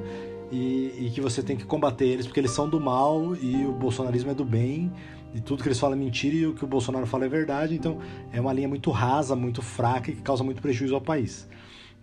e, 0.51 0.93
e 0.99 1.11
que 1.13 1.21
você 1.21 1.41
tem 1.41 1.55
que 1.55 1.65
combater 1.65 2.05
eles 2.05 2.27
porque 2.27 2.39
eles 2.39 2.51
são 2.51 2.69
do 2.69 2.79
mal 2.79 3.35
e 3.35 3.65
o 3.65 3.71
bolsonarismo 3.71 4.31
é 4.31 4.33
do 4.33 4.45
bem 4.45 4.91
e 5.33 5.39
tudo 5.39 5.63
que 5.63 5.69
eles 5.69 5.79
falam 5.79 5.95
é 5.95 5.99
mentira 5.99 6.35
e 6.35 6.45
o 6.45 6.53
que 6.53 6.63
o 6.63 6.67
Bolsonaro 6.67 7.05
fala 7.05 7.25
é 7.25 7.29
verdade. 7.29 7.75
Então 7.75 7.99
é 8.31 8.39
uma 8.39 8.51
linha 8.51 8.67
muito 8.67 8.91
rasa, 8.91 9.35
muito 9.35 9.61
fraca 9.61 10.11
e 10.11 10.15
que 10.15 10.21
causa 10.21 10.43
muito 10.43 10.61
prejuízo 10.61 10.95
ao 10.95 11.01
país. 11.01 11.47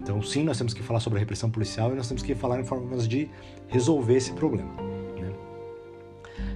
Então 0.01 0.23
sim, 0.23 0.45
nós 0.45 0.57
temos 0.57 0.73
que 0.73 0.83
falar 0.83 1.01
sobre 1.01 1.19
a 1.19 1.21
repressão 1.21 1.51
policial 1.51 1.93
e 1.93 1.97
nós 1.97 2.09
temos 2.09 2.23
que 2.23 2.35
falar 2.35 2.61
em 2.61 2.65
formas 2.65 3.07
de 3.07 3.29
resolver 3.69 4.15
esse 4.15 4.33
problema. 4.33 4.71
Né? 5.21 5.33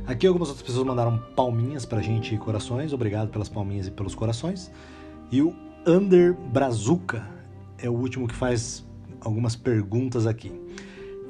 Aqui 0.06 0.26
algumas 0.26 0.48
outras 0.48 0.66
pessoas 0.66 0.86
mandaram 0.86 1.18
palminhas 1.36 1.84
pra 1.84 2.00
gente 2.00 2.34
e 2.34 2.38
corações. 2.38 2.92
Obrigado 2.92 3.30
pelas 3.30 3.48
palminhas 3.48 3.88
e 3.88 3.90
pelos 3.90 4.14
corações. 4.14 4.70
E 5.30 5.42
o 5.42 5.54
Under 5.86 6.34
Brazuca 6.34 7.26
é 7.78 7.88
o 7.90 7.92
último 7.92 8.28
que 8.28 8.34
faz 8.34 8.84
algumas 9.20 9.56
perguntas 9.56 10.26
aqui. 10.26 10.52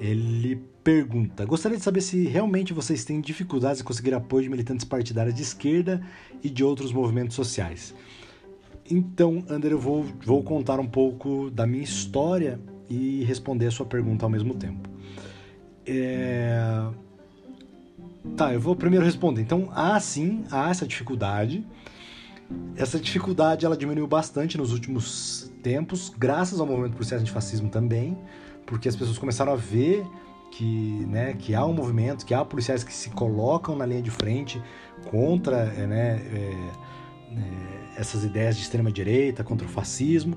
Ele 0.02 0.61
pergunta: 0.82 1.44
Gostaria 1.44 1.78
de 1.78 1.85
saber 1.85 2.00
se 2.00 2.26
realmente 2.26 2.73
vocês 2.73 3.04
têm 3.04 3.21
dificuldades 3.21 3.80
em 3.80 3.85
conseguir 3.85 4.12
apoio 4.12 4.42
de 4.42 4.49
militantes 4.49 4.85
partidários 4.85 5.32
de 5.32 5.42
esquerda 5.42 6.04
e 6.42 6.50
de 6.50 6.64
outros 6.64 6.92
movimentos 6.92 7.37
sociais. 7.37 7.94
Então, 8.90 9.44
André, 9.49 9.73
eu 9.73 9.78
vou, 9.78 10.04
vou 10.25 10.42
contar 10.42 10.80
um 10.80 10.87
pouco 10.87 11.49
da 11.50 11.68
minha 11.68 11.85
história 11.85 12.61
e 12.90 13.23
responder 13.23 13.66
a 13.66 13.71
sua 13.71 13.87
pergunta 13.87 14.26
ao 14.26 14.30
mesmo 14.30 14.54
tempo. 14.54 14.88
É... 15.87 16.85
Tá, 18.37 18.52
eu 18.52 18.61
vou 18.61 18.75
primeiro 18.75 19.04
responder. 19.04 19.40
Então, 19.40 19.71
há 19.73 19.99
sim, 20.00 20.42
há 20.50 20.68
essa 20.68 20.85
dificuldade. 20.85 21.64
Essa 22.75 22.99
dificuldade 22.99 23.64
ela 23.64 23.76
diminuiu 23.76 24.09
bastante 24.09 24.59
nos 24.59 24.73
últimos 24.73 25.50
tempos, 25.62 26.12
graças 26.18 26.59
ao 26.59 26.66
movimento 26.66 26.97
processo 26.97 27.23
antifascismo 27.23 27.71
também 27.71 28.18
porque 28.66 28.88
as 28.88 28.97
pessoas 28.97 29.19
começaram 29.19 29.52
a 29.52 29.57
ver 29.57 30.07
que, 30.50 31.07
né, 31.09 31.35
que 31.35 31.54
há 31.54 31.64
um 31.64 31.73
movimento, 31.73 32.26
que 32.26 32.35
há 32.35 32.45
policiais 32.45 32.85
que 32.85 32.92
se 32.92 33.11
colocam 33.11 33.75
na 33.75 33.87
linha 33.87 34.02
de 34.02 34.11
frente 34.11 34.62
contra 35.11 35.57
é, 35.57 35.87
né, 35.87 36.23
é, 36.33 36.71
é, 37.37 38.00
essas 38.00 38.23
ideias 38.23 38.57
de 38.57 38.62
extrema 38.62 38.92
direita, 38.92 39.42
contra 39.42 39.66
o 39.66 39.71
fascismo. 39.71 40.37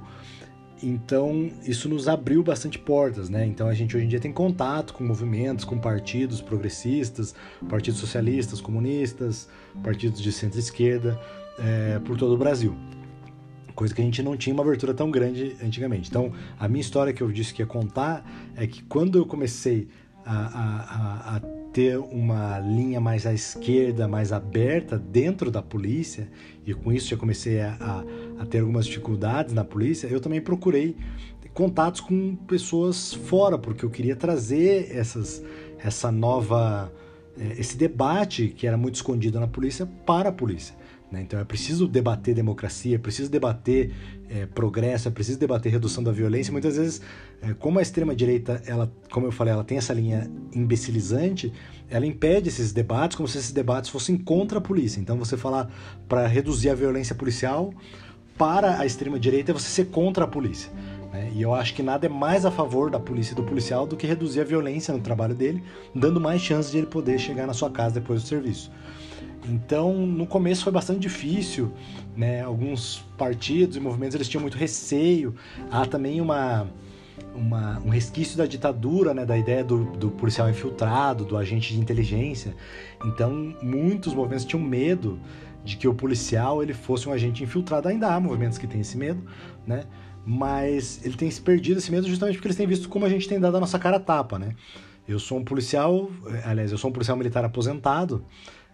Então, 0.82 1.50
isso 1.64 1.88
nos 1.88 2.08
abriu 2.08 2.44
bastante 2.44 2.78
portas, 2.78 3.30
né? 3.30 3.46
Então, 3.46 3.68
a 3.68 3.74
gente 3.74 3.96
hoje 3.96 4.06
em 4.06 4.10
dia 4.10 4.20
tem 4.20 4.32
contato 4.32 4.94
com 4.94 5.04
movimentos, 5.04 5.64
com 5.64 5.78
partidos 5.80 6.42
progressistas, 6.42 7.34
partidos 7.70 8.00
socialistas, 8.00 8.60
comunistas, 8.60 9.50
partidos 9.82 10.22
de 10.22 10.32
centro-esquerda 10.32 11.20
é, 11.58 12.00
por 12.00 12.18
todo 12.18 12.34
o 12.34 12.38
Brasil 12.38 12.76
coisa 13.76 13.94
que 13.94 14.02
a 14.02 14.06
gente 14.06 14.24
não 14.24 14.38
tinha 14.38 14.54
uma 14.54 14.64
abertura 14.64 14.94
tão 14.94 15.12
grande 15.12 15.56
antigamente. 15.64 16.10
Então, 16.10 16.32
a 16.60 16.68
minha 16.68 16.82
história 16.82 17.14
que 17.14 17.22
eu 17.22 17.32
disse 17.32 17.54
que 17.54 17.62
ia 17.62 17.66
contar 17.68 18.26
é 18.56 18.66
que 18.66 18.82
quando 18.84 19.18
eu 19.20 19.26
comecei 19.26 19.88
a, 20.26 20.36
a, 20.36 21.36
a, 21.36 21.40
ter 21.72 22.00
uma 22.00 22.58
linha 22.60 23.02
mais 23.02 23.28
à 23.28 23.34
esquerda, 23.34 24.08
mais 24.08 24.32
aberta 24.32 24.98
dentro 24.98 25.52
da 25.52 25.62
polícia, 25.62 26.28
e 26.66 26.74
com 26.74 26.92
isso 26.92 27.10
já 27.10 27.18
comecei 27.18 27.62
a, 27.62 28.04
a 28.40 28.46
ter 28.46 28.60
algumas 28.60 28.86
dificuldades 28.86 29.54
na 29.54 29.64
polícia, 29.64 30.08
eu 30.08 30.22
também 30.22 30.40
procurei 30.42 30.96
contatos 31.56 32.02
com 32.02 32.36
pessoas 32.36 33.14
fora, 33.14 33.58
porque 33.58 33.86
eu 33.86 33.90
queria 33.90 34.16
trazer 34.16 34.92
essas, 34.96 35.42
essa 35.80 36.12
nova, 36.12 36.92
eh, 37.40 37.56
esse 37.58 37.78
debate 37.78 38.50
que 38.50 38.68
era 38.68 38.78
muito 38.78 38.96
escondido 38.96 39.40
na 39.40 39.48
polícia 39.48 39.86
para 40.06 40.30
a 40.30 40.32
polícia. 40.34 40.76
Né? 41.12 41.22
Então 41.22 41.40
é 41.40 41.44
preciso 41.44 41.88
debater 41.88 42.34
democracia, 42.34 42.96
é 42.96 42.98
preciso 42.98 43.30
debater 43.30 43.94
é, 44.30 44.46
progresso, 44.46 45.08
é 45.08 45.12
preciso 45.12 45.40
debater 45.40 45.72
redução 45.72 46.04
da 46.04 46.12
violência. 46.12 46.52
Muitas 46.52 46.78
vezes, 46.78 47.02
é, 47.42 47.54
como 47.54 47.80
a 47.80 47.82
extrema 47.82 48.16
direita, 48.16 48.62
ela, 48.66 48.92
como 49.12 49.28
eu 49.28 49.32
falei, 49.32 49.54
ela 49.54 49.64
tem 49.64 49.78
essa 49.78 49.94
linha 49.94 50.30
imbecilizante, 50.54 51.54
ela 51.90 52.06
impede 52.06 52.50
esses 52.50 52.72
debates 52.72 53.16
como 53.16 53.28
se 53.28 53.38
esses 53.38 53.52
debates 53.52 53.90
fossem 53.90 54.18
contra 54.18 54.58
a 54.58 54.62
polícia. 54.62 55.00
Então 55.00 55.18
você 55.18 55.38
falar 55.38 55.70
para 56.08 56.28
reduzir 56.28 56.70
a 56.70 56.76
violência 56.76 57.16
policial 57.16 57.74
para 58.38 58.80
a 58.80 58.86
extrema 58.86 59.20
direita 59.20 59.52
é 59.52 59.54
você 59.54 59.70
ser 59.70 59.86
contra 59.86 60.26
a 60.26 60.28
polícia. 60.28 60.72
Né? 61.14 61.32
E 61.34 61.42
eu 61.42 61.54
acho 61.54 61.74
que 61.74 61.82
nada 61.82 62.06
é 62.06 62.10
mais 62.10 62.46
a 62.46 62.52
favor 62.52 62.90
da 62.90 63.00
polícia 63.00 63.34
e 63.34 63.36
do 63.36 63.44
policial 63.44 63.88
do 63.88 63.96
que 63.96 64.06
reduzir 64.06 64.42
a 64.42 64.44
violência 64.44 64.94
no 64.94 65.00
trabalho 65.00 65.34
dele, 65.34 65.64
dando 65.94 66.20
mais 66.20 66.42
chances 66.42 66.72
de 66.72 66.80
ele 66.80 66.88
poder 66.88 67.18
chegar 67.18 67.48
na 67.48 67.54
sua 67.54 67.70
casa 67.70 68.00
depois 68.00 68.22
do 68.24 68.28
serviço. 68.28 68.72
Então, 69.50 69.94
no 69.94 70.26
começo 70.26 70.64
foi 70.64 70.74
bastante 70.74 71.00
difícil, 71.00 71.72
né? 72.16 72.42
Alguns 72.42 73.04
partidos 73.18 73.78
e 73.78 73.80
movimentos 73.80 74.16
eles 74.16 74.28
tinham 74.28 74.42
muito 74.42 74.58
receio. 74.58 75.36
Há 75.72 75.86
também 75.86 76.20
uma, 76.20 76.68
uma 77.36 77.80
um 77.80 77.90
resquício 77.90 78.38
da 78.38 78.46
ditadura, 78.46 79.14
né? 79.14 79.26
Da 79.26 79.38
ideia 79.38 79.64
do, 79.64 79.86
do 79.86 80.10
policial 80.10 80.50
infiltrado, 80.50 81.24
do 81.24 81.38
agente 81.38 81.74
de 81.74 81.80
inteligência. 81.80 82.56
Então, 83.06 83.56
muitos 83.62 84.14
movimentos 84.14 84.46
tinham 84.46 84.64
medo 84.64 85.20
de 85.64 85.78
que 85.78 85.88
o 85.88 85.94
policial 85.94 86.62
ele 86.62 86.74
fosse 86.74 87.08
um 87.08 87.12
agente 87.12 87.44
infiltrado. 87.44 87.88
Ainda 87.88 88.14
há 88.14 88.20
movimentos 88.20 88.58
que 88.58 88.68
têm 88.68 88.82
esse 88.82 88.98
medo, 88.98 89.24
né? 89.66 89.84
Mas 90.26 91.06
ele 91.06 91.16
tem 91.16 91.30
se 91.30 91.40
perdido 91.40 91.78
esse 91.78 91.92
medo 91.92 92.08
justamente 92.08 92.36
porque 92.36 92.48
eles 92.48 92.58
têm 92.58 92.66
visto 92.66 92.90
como 92.90 93.06
a 93.06 93.10
gente 93.10 93.28
tem 93.28 93.40
dado 93.40 93.58
a 93.58 93.60
nossa 93.60 93.78
cara 93.78 93.98
a 93.98 94.00
tapa, 94.00 94.40
né? 94.40 94.56
Eu 95.08 95.20
sou 95.20 95.38
um 95.38 95.44
policial, 95.44 96.10
aliás, 96.44 96.72
eu 96.72 96.80
sou 96.80 96.90
um 96.90 96.94
policial 96.94 97.16
militar 97.16 97.46
aposentado 97.46 98.26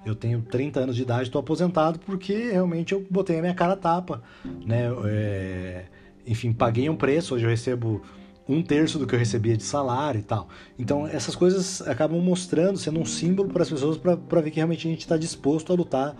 eu 0.05 0.15
tenho 0.15 0.41
30 0.41 0.79
anos 0.79 0.95
de 0.95 1.03
idade, 1.03 1.23
estou 1.23 1.39
aposentado 1.39 1.99
porque 1.99 2.51
realmente 2.51 2.93
eu 2.93 3.05
botei 3.09 3.37
a 3.37 3.41
minha 3.41 3.53
cara 3.53 3.75
tapa, 3.75 4.21
né? 4.65 4.85
É, 5.05 5.85
enfim, 6.25 6.51
paguei 6.51 6.89
um 6.89 6.95
preço, 6.95 7.35
hoje 7.35 7.45
eu 7.45 7.49
recebo 7.49 8.01
um 8.47 8.61
terço 8.61 8.97
do 8.99 9.07
que 9.07 9.15
eu 9.15 9.19
recebia 9.19 9.55
de 9.55 9.63
salário 9.63 10.19
e 10.19 10.23
tal. 10.23 10.49
Então 10.77 11.07
essas 11.07 11.35
coisas 11.35 11.81
acabam 11.87 12.19
mostrando, 12.19 12.77
sendo 12.77 12.99
um 12.99 13.05
símbolo 13.05 13.49
para 13.49 13.63
as 13.63 13.69
pessoas 13.69 13.97
para 13.97 14.41
ver 14.41 14.51
que 14.51 14.57
realmente 14.57 14.87
a 14.87 14.91
gente 14.91 15.01
está 15.01 15.17
disposto 15.17 15.71
a 15.71 15.75
lutar 15.75 16.15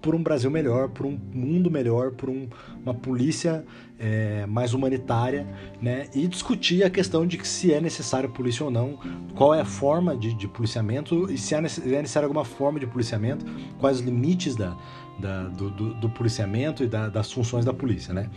por 0.00 0.14
um 0.14 0.22
Brasil 0.22 0.50
melhor, 0.50 0.88
por 0.88 1.06
um 1.06 1.18
mundo 1.32 1.70
melhor, 1.70 2.12
por 2.12 2.28
um, 2.28 2.48
uma 2.82 2.94
polícia 2.94 3.64
é, 3.98 4.46
mais 4.46 4.74
humanitária, 4.74 5.46
né? 5.80 6.06
E 6.14 6.26
discutir 6.28 6.84
a 6.84 6.90
questão 6.90 7.26
de 7.26 7.38
que 7.38 7.46
se 7.46 7.72
é 7.72 7.80
necessário 7.80 8.28
polícia 8.28 8.64
ou 8.64 8.70
não, 8.70 8.98
qual 9.34 9.54
é 9.54 9.60
a 9.60 9.64
forma 9.64 10.16
de, 10.16 10.34
de 10.34 10.46
policiamento 10.46 11.30
e 11.30 11.38
se 11.38 11.54
é, 11.54 11.58
é 11.58 11.60
necessário 11.60 12.26
alguma 12.26 12.44
forma 12.44 12.78
de 12.78 12.86
policiamento, 12.86 13.44
quais 13.78 13.98
os 13.98 14.04
limites 14.04 14.54
da, 14.54 14.76
da 15.18 15.44
do, 15.44 15.70
do, 15.70 15.94
do, 15.94 16.08
policiamento 16.10 16.84
e 16.84 16.86
da, 16.86 17.08
das 17.08 17.32
funções 17.32 17.64
da 17.64 17.72
polícia, 17.72 18.12
né? 18.12 18.30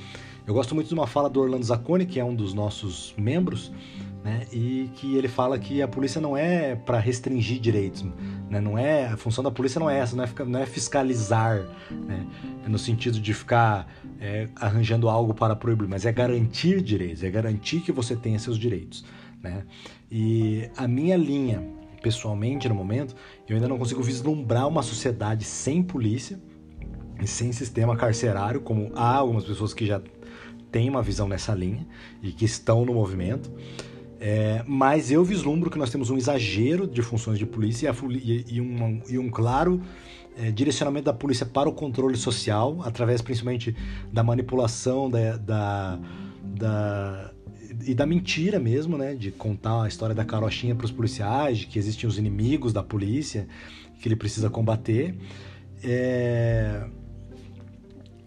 Eu 0.47 0.53
gosto 0.53 0.73
muito 0.73 0.87
de 0.87 0.93
uma 0.95 1.05
fala 1.05 1.29
do 1.29 1.39
Orlando 1.39 1.63
Zacconi, 1.63 2.07
que 2.07 2.19
é 2.19 2.25
um 2.25 2.33
dos 2.33 2.55
nossos 2.55 3.13
membros, 3.15 3.71
né? 4.23 4.45
E 4.51 4.89
que 4.95 5.15
ele 5.15 5.27
fala 5.27 5.57
que 5.57 5.81
a 5.81 5.87
polícia 5.87 6.19
não 6.19 6.35
é 6.35 6.75
para 6.75 6.99
restringir 6.99 7.59
direitos, 7.59 8.03
né? 8.49 8.59
Não 8.59 8.77
é 8.77 9.07
a 9.07 9.17
função 9.17 9.43
da 9.43 9.51
polícia 9.51 9.79
não 9.79 9.89
é 9.89 9.99
essa, 9.99 10.15
não 10.15 10.23
é, 10.23 10.29
não 10.45 10.59
é 10.59 10.65
fiscalizar, 10.65 11.65
né? 11.91 12.25
É 12.65 12.69
no 12.69 12.77
sentido 12.77 13.19
de 13.19 13.33
ficar 13.33 13.87
é, 14.19 14.49
arranjando 14.55 15.07
algo 15.07 15.33
para 15.33 15.55
proibir, 15.55 15.87
mas 15.87 16.05
é 16.05 16.11
garantir 16.11 16.81
direitos, 16.81 17.23
é 17.23 17.29
garantir 17.29 17.79
que 17.81 17.91
você 17.91 18.15
tenha 18.15 18.37
seus 18.39 18.57
direitos, 18.57 19.05
né? 19.41 19.63
E 20.11 20.69
a 20.75 20.87
minha 20.87 21.15
linha, 21.15 21.63
pessoalmente, 22.01 22.67
no 22.67 22.75
momento, 22.75 23.15
eu 23.47 23.55
ainda 23.55 23.67
não 23.67 23.77
consigo 23.77 24.03
vislumbrar 24.03 24.67
uma 24.67 24.83
sociedade 24.83 25.45
sem 25.45 25.81
polícia 25.81 26.39
e 27.21 27.27
sem 27.27 27.51
sistema 27.51 27.95
carcerário, 27.95 28.61
como 28.61 28.91
há 28.95 29.15
algumas 29.15 29.45
pessoas 29.45 29.73
que 29.73 29.85
já 29.85 30.01
têm 30.71 30.89
uma 30.89 31.01
visão 31.01 31.27
nessa 31.27 31.53
linha 31.53 31.85
e 32.21 32.31
que 32.31 32.45
estão 32.45 32.85
no 32.85 32.93
movimento. 32.93 33.51
É, 34.19 34.63
mas 34.67 35.09
eu 35.09 35.23
vislumbro 35.23 35.69
que 35.69 35.77
nós 35.77 35.89
temos 35.89 36.09
um 36.09 36.17
exagero 36.17 36.85
de 36.85 37.01
funções 37.01 37.39
de 37.39 37.45
polícia 37.45 37.95
e, 38.09 38.45
e, 38.55 38.61
uma, 38.61 39.01
e 39.09 39.17
um 39.17 39.29
claro 39.29 39.81
é, 40.37 40.51
direcionamento 40.51 41.05
da 41.05 41.13
polícia 41.13 41.45
para 41.45 41.69
o 41.69 41.71
controle 41.71 42.17
social, 42.17 42.81
através 42.83 43.21
principalmente 43.21 43.73
da 44.11 44.21
manipulação 44.21 45.09
da, 45.09 45.37
da, 45.37 45.99
da, 46.43 47.31
e 47.85 47.93
da 47.93 48.05
mentira 48.05 48.59
mesmo, 48.59 48.97
né? 48.97 49.15
De 49.15 49.31
contar 49.31 49.83
a 49.83 49.87
história 49.87 50.13
da 50.13 50.25
carochinha 50.25 50.75
para 50.75 50.85
os 50.85 50.91
policiais, 50.91 51.59
de 51.59 51.67
que 51.67 51.79
existem 51.79 52.07
os 52.07 52.17
inimigos 52.17 52.73
da 52.73 52.83
polícia 52.83 53.47
que 54.01 54.07
ele 54.07 54.17
precisa 54.17 54.49
combater. 54.49 55.15
É, 55.81 56.85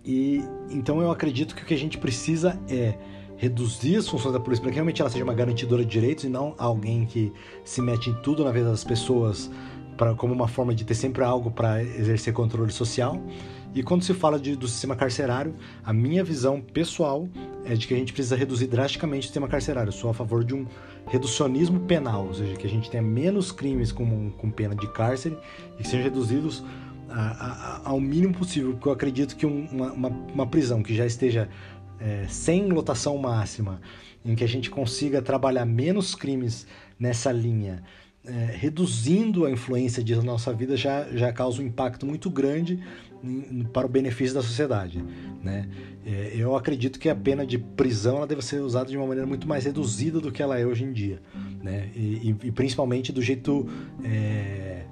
e 0.02 0.42
então 0.70 1.02
eu 1.02 1.10
acredito 1.10 1.54
que 1.54 1.62
o 1.62 1.66
que 1.66 1.74
a 1.74 1.78
gente 1.78 1.98
precisa 1.98 2.58
é 2.66 2.94
reduzir 3.42 3.96
as 3.96 4.08
funções 4.08 4.32
da 4.32 4.38
polícia 4.38 4.62
para 4.62 4.70
que 4.70 4.76
realmente 4.76 5.02
ela 5.02 5.10
seja 5.10 5.24
uma 5.24 5.34
garantidora 5.34 5.84
de 5.84 5.90
direitos 5.90 6.22
e 6.22 6.28
não 6.28 6.54
alguém 6.56 7.04
que 7.04 7.32
se 7.64 7.82
mete 7.82 8.08
em 8.08 8.14
tudo 8.22 8.44
na 8.44 8.52
vida 8.52 8.70
das 8.70 8.84
pessoas 8.84 9.50
para 9.96 10.14
como 10.14 10.32
uma 10.32 10.46
forma 10.46 10.72
de 10.72 10.84
ter 10.84 10.94
sempre 10.94 11.24
algo 11.24 11.50
para 11.50 11.82
exercer 11.82 12.32
controle 12.32 12.70
social. 12.70 13.20
E 13.74 13.82
quando 13.82 14.04
se 14.04 14.14
fala 14.14 14.38
de, 14.38 14.54
do 14.54 14.68
sistema 14.68 14.94
carcerário, 14.94 15.56
a 15.84 15.92
minha 15.92 16.22
visão 16.22 16.60
pessoal 16.60 17.28
é 17.64 17.74
de 17.74 17.88
que 17.88 17.94
a 17.94 17.96
gente 17.96 18.12
precisa 18.12 18.36
reduzir 18.36 18.68
drasticamente 18.68 19.22
o 19.22 19.24
sistema 19.24 19.48
carcerário. 19.48 19.88
Eu 19.88 19.92
sou 19.92 20.10
a 20.10 20.14
favor 20.14 20.44
de 20.44 20.54
um 20.54 20.64
reducionismo 21.08 21.80
penal, 21.80 22.28
ou 22.28 22.34
seja, 22.34 22.54
que 22.54 22.66
a 22.66 22.70
gente 22.70 22.88
tenha 22.88 23.02
menos 23.02 23.50
crimes 23.50 23.90
com, 23.90 24.30
com 24.30 24.50
pena 24.52 24.76
de 24.76 24.86
cárcere 24.92 25.36
e 25.80 25.82
que 25.82 25.88
sejam 25.88 26.04
reduzidos 26.04 26.62
a, 27.10 27.20
a, 27.20 27.90
ao 27.90 28.00
mínimo 28.00 28.34
possível, 28.34 28.70
porque 28.72 28.88
eu 28.88 28.92
acredito 28.92 29.34
que 29.34 29.44
um, 29.44 29.66
uma, 29.66 29.92
uma, 29.92 30.08
uma 30.08 30.46
prisão 30.46 30.80
que 30.80 30.94
já 30.94 31.04
esteja 31.04 31.48
é, 32.02 32.26
sem 32.28 32.68
lotação 32.68 33.16
máxima, 33.16 33.80
em 34.24 34.34
que 34.34 34.42
a 34.44 34.48
gente 34.48 34.70
consiga 34.70 35.22
trabalhar 35.22 35.64
menos 35.64 36.14
crimes 36.14 36.66
nessa 36.98 37.30
linha, 37.30 37.82
é, 38.24 38.56
reduzindo 38.56 39.44
a 39.44 39.50
influência 39.50 40.02
disso 40.02 40.20
na 40.20 40.32
nossa 40.32 40.52
vida, 40.52 40.76
já, 40.76 41.04
já 41.12 41.32
causa 41.32 41.62
um 41.62 41.66
impacto 41.66 42.06
muito 42.06 42.30
grande 42.30 42.80
para 43.72 43.86
o 43.86 43.88
benefício 43.88 44.34
da 44.34 44.42
sociedade. 44.42 45.04
Né? 45.42 45.68
É, 46.04 46.32
eu 46.34 46.56
acredito 46.56 46.98
que 46.98 47.08
a 47.08 47.14
pena 47.14 47.46
de 47.46 47.58
prisão 47.58 48.16
ela 48.18 48.26
deve 48.26 48.42
ser 48.42 48.60
usada 48.60 48.90
de 48.90 48.96
uma 48.96 49.06
maneira 49.06 49.26
muito 49.26 49.46
mais 49.46 49.64
reduzida 49.64 50.20
do 50.20 50.32
que 50.32 50.42
ela 50.42 50.58
é 50.58 50.66
hoje 50.66 50.84
em 50.84 50.92
dia. 50.92 51.20
Né? 51.62 51.90
E, 51.94 52.30
e, 52.30 52.48
e 52.48 52.52
principalmente 52.52 53.12
do 53.12 53.22
jeito 53.22 53.68
é, 54.04 54.84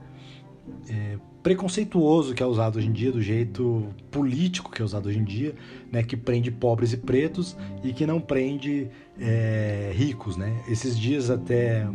é, 0.89 1.19
preconceituoso 1.43 2.35
que 2.35 2.43
é 2.43 2.47
usado 2.47 2.79
hoje 2.79 2.89
em 2.89 2.93
dia, 2.93 3.11
do 3.11 3.23
jeito 3.23 3.89
político 4.11 4.71
que 4.71 4.83
é 4.83 4.85
usado 4.85 5.09
hoje 5.09 5.19
em 5.19 5.25
dia, 5.25 5.55
né, 5.91 6.03
que 6.03 6.17
prende 6.17 6.51
pobres 6.51 6.93
e 6.93 6.97
pretos 6.97 7.57
e 7.83 7.93
que 7.93 8.07
não 8.07 8.21
prende 8.21 8.89
é, 9.19 9.93
ricos, 9.95 10.37
né? 10.37 10.63
Esses 10.69 10.99
dias 10.99 11.31
até 11.31 11.87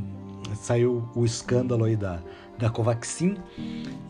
saiu 0.55 1.07
o 1.15 1.25
escândalo 1.25 1.85
aí 1.85 1.95
da, 1.95 2.21
da 2.57 2.69
Covaxin 2.69 3.35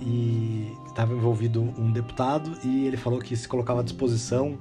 e 0.02 0.72
estava 0.88 1.14
envolvido 1.14 1.62
um 1.62 1.92
deputado 1.92 2.58
e 2.64 2.86
ele 2.86 2.98
falou 2.98 3.20
que 3.20 3.36
se 3.36 3.48
colocava 3.48 3.82
à 3.82 3.84
disposição 3.84 4.58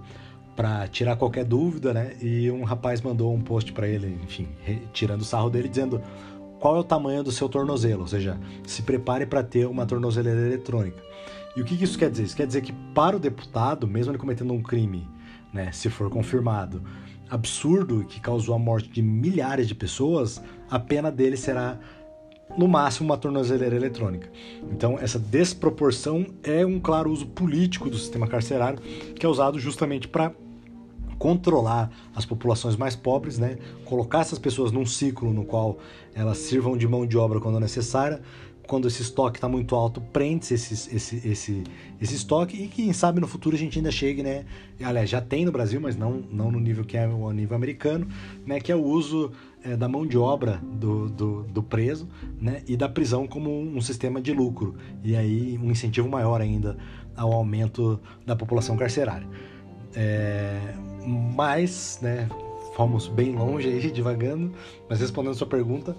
para 0.57 0.87
tirar 0.87 1.17
qualquer 1.17 1.45
dúvida, 1.45 1.93
né? 1.93 2.15
E 2.23 2.51
um 2.51 2.63
rapaz 2.63 3.01
mandou 3.01 3.35
um 3.35 3.41
post 3.41 3.73
para 3.73 3.89
ele, 3.89 4.19
enfim, 4.23 4.49
tirando 4.93 5.23
o 5.23 5.25
sarro 5.25 5.51
dele, 5.51 5.69
dizendo 5.69 6.01
qual 6.65 6.77
é 6.77 6.81
o 6.81 6.83
tamanho 6.85 7.23
do 7.23 7.31
seu 7.31 7.47
tornozelo, 7.47 8.01
ou 8.01 8.07
seja, 8.07 8.41
se 8.67 8.81
prepare 8.81 9.27
para 9.27 9.43
ter 9.43 9.67
uma 9.67 9.85
tornozeleira 9.85 10.41
eletrônica. 10.41 10.97
E 11.55 11.61
o 11.61 11.65
que 11.65 11.75
isso 11.75 11.99
quer 11.99 12.11
dizer? 12.11 12.23
Isso 12.23 12.35
quer 12.35 12.47
dizer 12.47 12.63
que 12.63 12.73
para 12.95 13.15
o 13.15 13.21
deputado, 13.21 13.87
mesmo 13.87 14.13
ele 14.13 14.19
cometendo 14.19 14.55
um 14.55 14.63
crime, 14.63 15.07
né, 15.53 15.71
se 15.73 15.91
for 15.91 16.09
confirmado, 16.09 16.83
absurdo 17.29 18.07
que 18.09 18.19
causou 18.19 18.55
a 18.55 18.59
morte 18.59 18.89
de 18.89 19.03
milhares 19.03 19.69
de 19.69 19.75
pessoas, 19.75 20.43
a 20.71 20.79
pena 20.79 21.13
dele 21.13 21.37
será 21.37 21.79
no 22.57 22.67
máximo 22.67 23.11
uma 23.11 23.19
tornozeleira 23.19 23.77
eletrônica. 23.77 24.31
Então, 24.73 24.99
essa 24.99 25.19
desproporção 25.19 26.25
é 26.43 26.65
um 26.65 26.81
claro 26.81 27.11
uso 27.13 27.27
político 27.27 27.91
do 27.91 27.99
sistema 27.99 28.27
carcerário 28.27 28.79
que 29.15 29.27
é 29.27 29.29
usado 29.29 29.59
justamente 29.59 30.09
para 30.09 30.33
controlar 31.19 31.91
as 32.15 32.25
populações 32.25 32.77
mais 32.77 32.97
pobres, 32.97 33.39
né? 33.39 33.59
colocar 33.85 34.21
essas 34.21 34.39
pessoas 34.39 34.73
num 34.73 34.87
ciclo 34.87 35.33
no 35.33 35.45
qual 35.45 35.79
elas 36.15 36.39
sirvam 36.39 36.77
de 36.77 36.87
mão 36.87 37.07
de 37.07 37.17
obra 37.17 37.41
quando 37.41 37.59
necessária. 37.61 38.21
Quando 38.67 38.89
esse 38.89 39.03
estoque 39.03 39.37
está 39.37 39.47
muito 39.47 39.77
alto, 39.77 40.01
prende-se 40.01 40.55
esse, 40.55 40.97
esse, 40.97 41.29
esse, 41.29 41.65
esse 42.01 42.15
estoque 42.15 42.57
e 42.57 42.67
quem 42.67 42.91
sabe 42.95 43.21
no 43.21 43.27
futuro 43.27 43.55
a 43.55 43.59
gente 43.59 43.79
ainda 43.79 43.91
chegue, 43.91 44.23
né? 44.23 44.47
Aliás, 44.83 45.11
já 45.11 45.21
tem 45.21 45.45
no 45.45 45.53
Brasil, 45.53 45.79
mas 45.79 45.97
não, 45.97 46.25
não 46.33 46.51
no 46.51 46.59
nível 46.59 46.83
que 46.83 46.97
é 46.97 47.07
o 47.07 47.31
nível 47.31 47.55
americano, 47.55 48.09
né? 48.47 48.59
Que 48.59 48.73
é 48.73 48.75
o 48.75 48.83
uso 48.83 49.33
é, 49.65 49.77
da 49.77 49.89
mão 49.89 50.07
de 50.07 50.19
obra 50.19 50.61
do, 50.63 51.09
do, 51.09 51.43
do, 51.45 51.63
preso 51.63 52.07
né? 52.41 52.63
e 52.69 52.77
da 52.77 52.89
prisão 52.89 53.27
como 53.27 53.51
um, 53.51 53.81
sistema 53.81 54.21
de 54.21 54.33
lucro. 54.33 54.75
E 55.03 55.17
aí 55.17 55.59
um 55.59 55.71
incentivo 55.71 56.09
maior 56.09 56.41
ainda 56.41 56.77
ao 57.17 57.33
aumento 57.33 57.99
da 58.27 58.37
população 58.37 58.77
carcerária. 58.77 59.27
É, 59.95 60.75
mas, 61.07 61.99
né, 62.01 62.29
fomos 62.75 63.07
bem 63.07 63.35
longe 63.35 63.69
aí, 63.69 63.91
divagando, 63.93 64.53
mas 64.89 65.01
respondendo 65.01 65.35
sua 65.35 65.47
pergunta, 65.47 65.97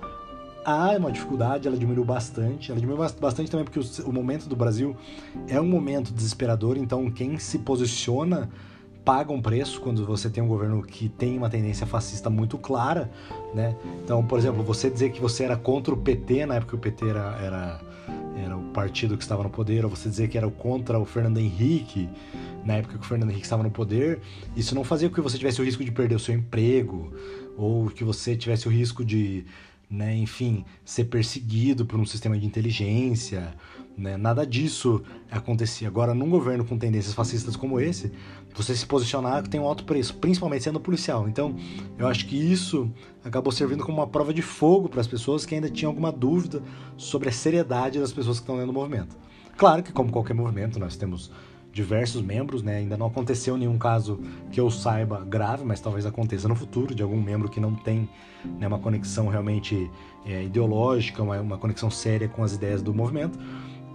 há 0.65 0.91
uma 0.97 1.11
dificuldade, 1.11 1.67
ela 1.67 1.77
diminuiu 1.77 2.03
bastante. 2.03 2.71
Ela 2.71 2.79
diminuiu 2.79 3.07
bastante 3.19 3.49
também 3.49 3.63
porque 3.63 3.79
o, 3.79 4.09
o 4.09 4.11
momento 4.11 4.49
do 4.49 4.55
Brasil 4.55 4.95
é 5.47 5.61
um 5.61 5.67
momento 5.67 6.11
desesperador, 6.11 6.77
então 6.77 7.09
quem 7.11 7.37
se 7.37 7.59
posiciona 7.59 8.49
paga 9.05 9.31
um 9.31 9.39
preço 9.39 9.79
quando 9.81 10.03
você 10.03 10.31
tem 10.31 10.43
um 10.43 10.47
governo 10.47 10.81
que 10.81 11.07
tem 11.07 11.37
uma 11.37 11.47
tendência 11.47 11.85
fascista 11.85 12.27
muito 12.27 12.57
clara, 12.57 13.11
né? 13.53 13.75
Então, 14.03 14.25
por 14.25 14.39
exemplo, 14.39 14.63
você 14.63 14.89
dizer 14.89 15.11
que 15.11 15.21
você 15.21 15.43
era 15.43 15.55
contra 15.55 15.93
o 15.93 15.97
PT 15.97 16.47
na 16.47 16.55
época 16.55 16.71
que 16.71 16.75
o 16.75 16.79
PT 16.79 17.09
era, 17.09 17.37
era, 17.39 17.81
era 18.35 18.55
o 18.57 18.63
partido 18.71 19.17
que 19.17 19.23
estava 19.23 19.43
no 19.43 19.49
poder, 19.49 19.85
ou 19.85 19.89
você 19.89 20.09
dizer 20.09 20.27
que 20.27 20.37
era 20.37 20.49
contra 20.49 20.99
o 20.99 21.05
Fernando 21.05 21.37
Henrique 21.37 22.09
na 22.65 22.75
época 22.75 22.97
que 22.97 23.05
o 23.05 23.07
Fernando 23.07 23.29
Henrique 23.29 23.45
estava 23.45 23.61
no 23.61 23.69
poder, 23.69 24.19
isso 24.55 24.73
não 24.73 24.83
fazia 24.83 25.07
com 25.07 25.15
que 25.15 25.21
você 25.21 25.37
tivesse 25.37 25.61
o 25.61 25.63
risco 25.63 25.85
de 25.85 25.91
perder 25.91 26.15
o 26.15 26.19
seu 26.19 26.33
emprego, 26.33 27.13
ou 27.55 27.87
que 27.89 28.03
você 28.03 28.35
tivesse 28.35 28.67
o 28.67 28.71
risco 28.71 29.05
de, 29.05 29.45
né, 29.89 30.15
enfim, 30.17 30.65
ser 30.83 31.05
perseguido 31.05 31.85
por 31.85 31.99
um 31.99 32.05
sistema 32.05 32.37
de 32.37 32.45
inteligência, 32.45 33.53
né? 33.97 34.17
Nada 34.17 34.45
disso 34.45 35.01
acontecia. 35.31 35.87
Agora, 35.87 36.13
num 36.13 36.29
governo 36.29 36.65
com 36.65 36.77
tendências 36.77 37.13
fascistas 37.13 37.55
como 37.55 37.79
esse, 37.79 38.11
você 38.53 38.75
se 38.75 38.85
posicionar 38.85 39.47
tem 39.47 39.59
um 39.59 39.65
alto 39.65 39.83
preço, 39.83 40.15
principalmente 40.15 40.63
sendo 40.63 40.79
policial. 40.79 41.27
Então, 41.27 41.55
eu 41.97 42.07
acho 42.07 42.27
que 42.27 42.35
isso 42.35 42.89
acabou 43.23 43.51
servindo 43.51 43.83
como 43.83 43.99
uma 43.99 44.07
prova 44.07 44.33
de 44.33 44.41
fogo 44.41 44.89
para 44.89 45.01
as 45.01 45.07
pessoas 45.07 45.45
que 45.45 45.55
ainda 45.55 45.69
tinham 45.69 45.91
alguma 45.91 46.11
dúvida 46.11 46.61
sobre 46.97 47.29
a 47.29 47.31
seriedade 47.31 47.99
das 47.99 48.11
pessoas 48.11 48.37
que 48.37 48.43
estão 48.43 48.55
dentro 48.55 48.71
do 48.71 48.77
movimento. 48.77 49.15
Claro 49.57 49.81
que, 49.83 49.91
como 49.91 50.11
qualquer 50.11 50.33
movimento, 50.33 50.79
nós 50.79 50.95
temos 50.95 51.31
diversos 51.75 52.21
membros, 52.21 52.63
né? 52.63 52.77
Ainda 52.77 52.95
não 52.95 53.07
aconteceu 53.07 53.57
nenhum 53.57 53.77
caso 53.77 54.17
que 54.49 54.59
eu 54.59 54.71
saiba 54.71 55.25
grave, 55.25 55.65
mas 55.65 55.81
talvez 55.81 56.05
aconteça 56.05 56.47
no 56.47 56.55
futuro 56.55 56.95
de 56.95 57.03
algum 57.03 57.21
membro 57.21 57.49
que 57.49 57.59
não 57.59 57.75
tem 57.75 58.07
né, 58.57 58.65
uma 58.65 58.79
conexão 58.79 59.27
realmente 59.27 59.91
é, 60.25 60.43
ideológica, 60.43 61.21
uma, 61.21 61.39
uma 61.41 61.57
conexão 61.57 61.91
séria 61.91 62.29
com 62.29 62.43
as 62.43 62.53
ideias 62.53 62.81
do 62.81 62.93
movimento. 62.93 63.37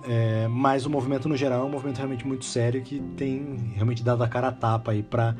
É, 0.08 0.48
mas 0.48 0.86
o 0.86 0.90
movimento 0.90 1.28
no 1.28 1.36
geral 1.36 1.62
é 1.62 1.64
um 1.64 1.70
movimento 1.70 1.98
realmente 1.98 2.26
muito 2.26 2.44
sério 2.44 2.82
que 2.82 3.00
tem 3.16 3.72
realmente 3.74 4.02
dado 4.02 4.22
a 4.22 4.28
cara 4.28 4.48
a 4.48 4.52
tapa 4.52 4.92
aí 4.92 5.02
para 5.02 5.34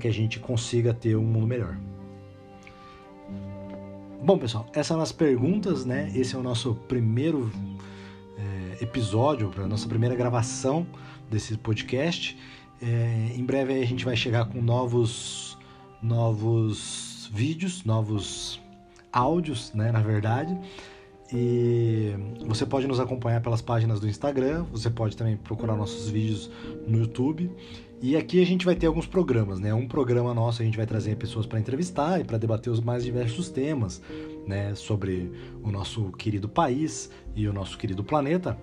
que 0.00 0.08
a 0.08 0.12
gente 0.12 0.38
consiga 0.38 0.94
ter 0.94 1.16
um 1.16 1.22
mundo 1.22 1.46
melhor. 1.46 1.76
Bom, 4.24 4.38
pessoal, 4.38 4.66
essas 4.72 4.86
são 4.86 5.00
as 5.00 5.10
perguntas, 5.10 5.84
né? 5.84 6.10
Esse 6.14 6.36
é 6.36 6.38
o 6.38 6.42
nosso 6.42 6.74
primeiro 6.86 7.50
é, 8.38 8.84
episódio, 8.84 9.50
a 9.56 9.66
nossa 9.66 9.88
primeira 9.88 10.14
gravação 10.14 10.86
desse 11.28 11.56
podcast. 11.58 12.38
É, 12.80 13.32
em 13.34 13.44
breve 13.44 13.74
a 13.74 13.84
gente 13.84 14.04
vai 14.04 14.16
chegar 14.16 14.44
com 14.46 14.62
novos, 14.62 15.58
novos 16.00 17.28
vídeos, 17.32 17.84
novos 17.84 18.60
áudios, 19.12 19.72
né? 19.74 19.90
Na 19.90 20.00
verdade. 20.00 20.56
E 21.32 22.14
você 22.46 22.66
pode 22.66 22.86
nos 22.86 23.00
acompanhar 23.00 23.40
pelas 23.40 23.62
páginas 23.62 23.98
do 23.98 24.08
Instagram, 24.08 24.64
você 24.70 24.90
pode 24.90 25.16
também 25.16 25.36
procurar 25.36 25.74
nossos 25.76 26.10
vídeos 26.10 26.50
no 26.86 26.98
YouTube. 26.98 27.50
E 28.02 28.16
aqui 28.16 28.42
a 28.42 28.44
gente 28.44 28.66
vai 28.66 28.74
ter 28.74 28.86
alguns 28.86 29.06
programas, 29.06 29.58
né? 29.58 29.72
Um 29.72 29.86
programa 29.86 30.34
nosso 30.34 30.60
a 30.60 30.64
gente 30.64 30.76
vai 30.76 30.84
trazer 30.84 31.16
pessoas 31.16 31.46
para 31.46 31.58
entrevistar 31.58 32.20
e 32.20 32.24
para 32.24 32.36
debater 32.36 32.70
os 32.70 32.80
mais 32.80 33.04
diversos 33.04 33.48
temas, 33.48 34.02
né, 34.46 34.74
sobre 34.74 35.30
o 35.62 35.70
nosso 35.70 36.10
querido 36.12 36.48
país 36.48 37.10
e 37.34 37.46
o 37.46 37.52
nosso 37.52 37.78
querido 37.78 38.02
planeta, 38.02 38.58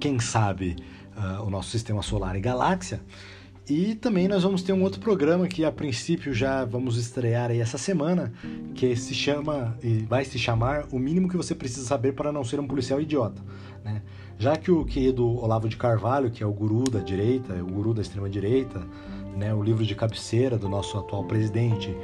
quem 0.00 0.18
sabe 0.18 0.76
uh, 1.16 1.44
o 1.44 1.50
nosso 1.50 1.70
sistema 1.70 2.02
solar 2.02 2.36
e 2.36 2.40
galáxia. 2.40 3.00
E 3.68 3.94
também 3.94 4.26
nós 4.28 4.42
vamos 4.42 4.62
ter 4.62 4.72
um 4.72 4.82
outro 4.82 4.98
programa 4.98 5.46
que 5.46 5.62
a 5.62 5.70
princípio 5.70 6.32
já 6.32 6.64
vamos 6.64 6.96
estrear 6.96 7.50
aí 7.50 7.60
essa 7.60 7.76
semana, 7.76 8.32
que 8.74 8.96
se 8.96 9.12
chama 9.12 9.76
e 9.82 9.98
vai 10.08 10.24
se 10.24 10.38
chamar 10.38 10.86
O 10.90 10.98
mínimo 10.98 11.28
que 11.28 11.36
você 11.36 11.54
precisa 11.54 11.86
saber 11.86 12.14
para 12.14 12.32
não 12.32 12.42
ser 12.42 12.58
um 12.58 12.66
policial 12.66 12.98
idiota, 12.98 13.42
né? 13.84 14.00
Já 14.38 14.56
que 14.56 14.70
o 14.70 14.84
querido 14.84 15.26
Olavo 15.26 15.68
de 15.68 15.76
Carvalho, 15.76 16.30
que 16.30 16.42
é 16.42 16.46
o 16.46 16.52
guru 16.52 16.84
da 16.88 17.00
direita, 17.00 17.54
o 17.54 17.66
guru 17.66 17.92
da 17.92 18.00
extrema 18.00 18.30
direita, 18.30 18.80
né, 19.36 19.52
o 19.52 19.62
livro 19.62 19.84
de 19.84 19.94
cabeceira 19.94 20.56
do 20.56 20.68
nosso 20.68 20.96
atual 20.96 21.24
presidente, 21.24 21.94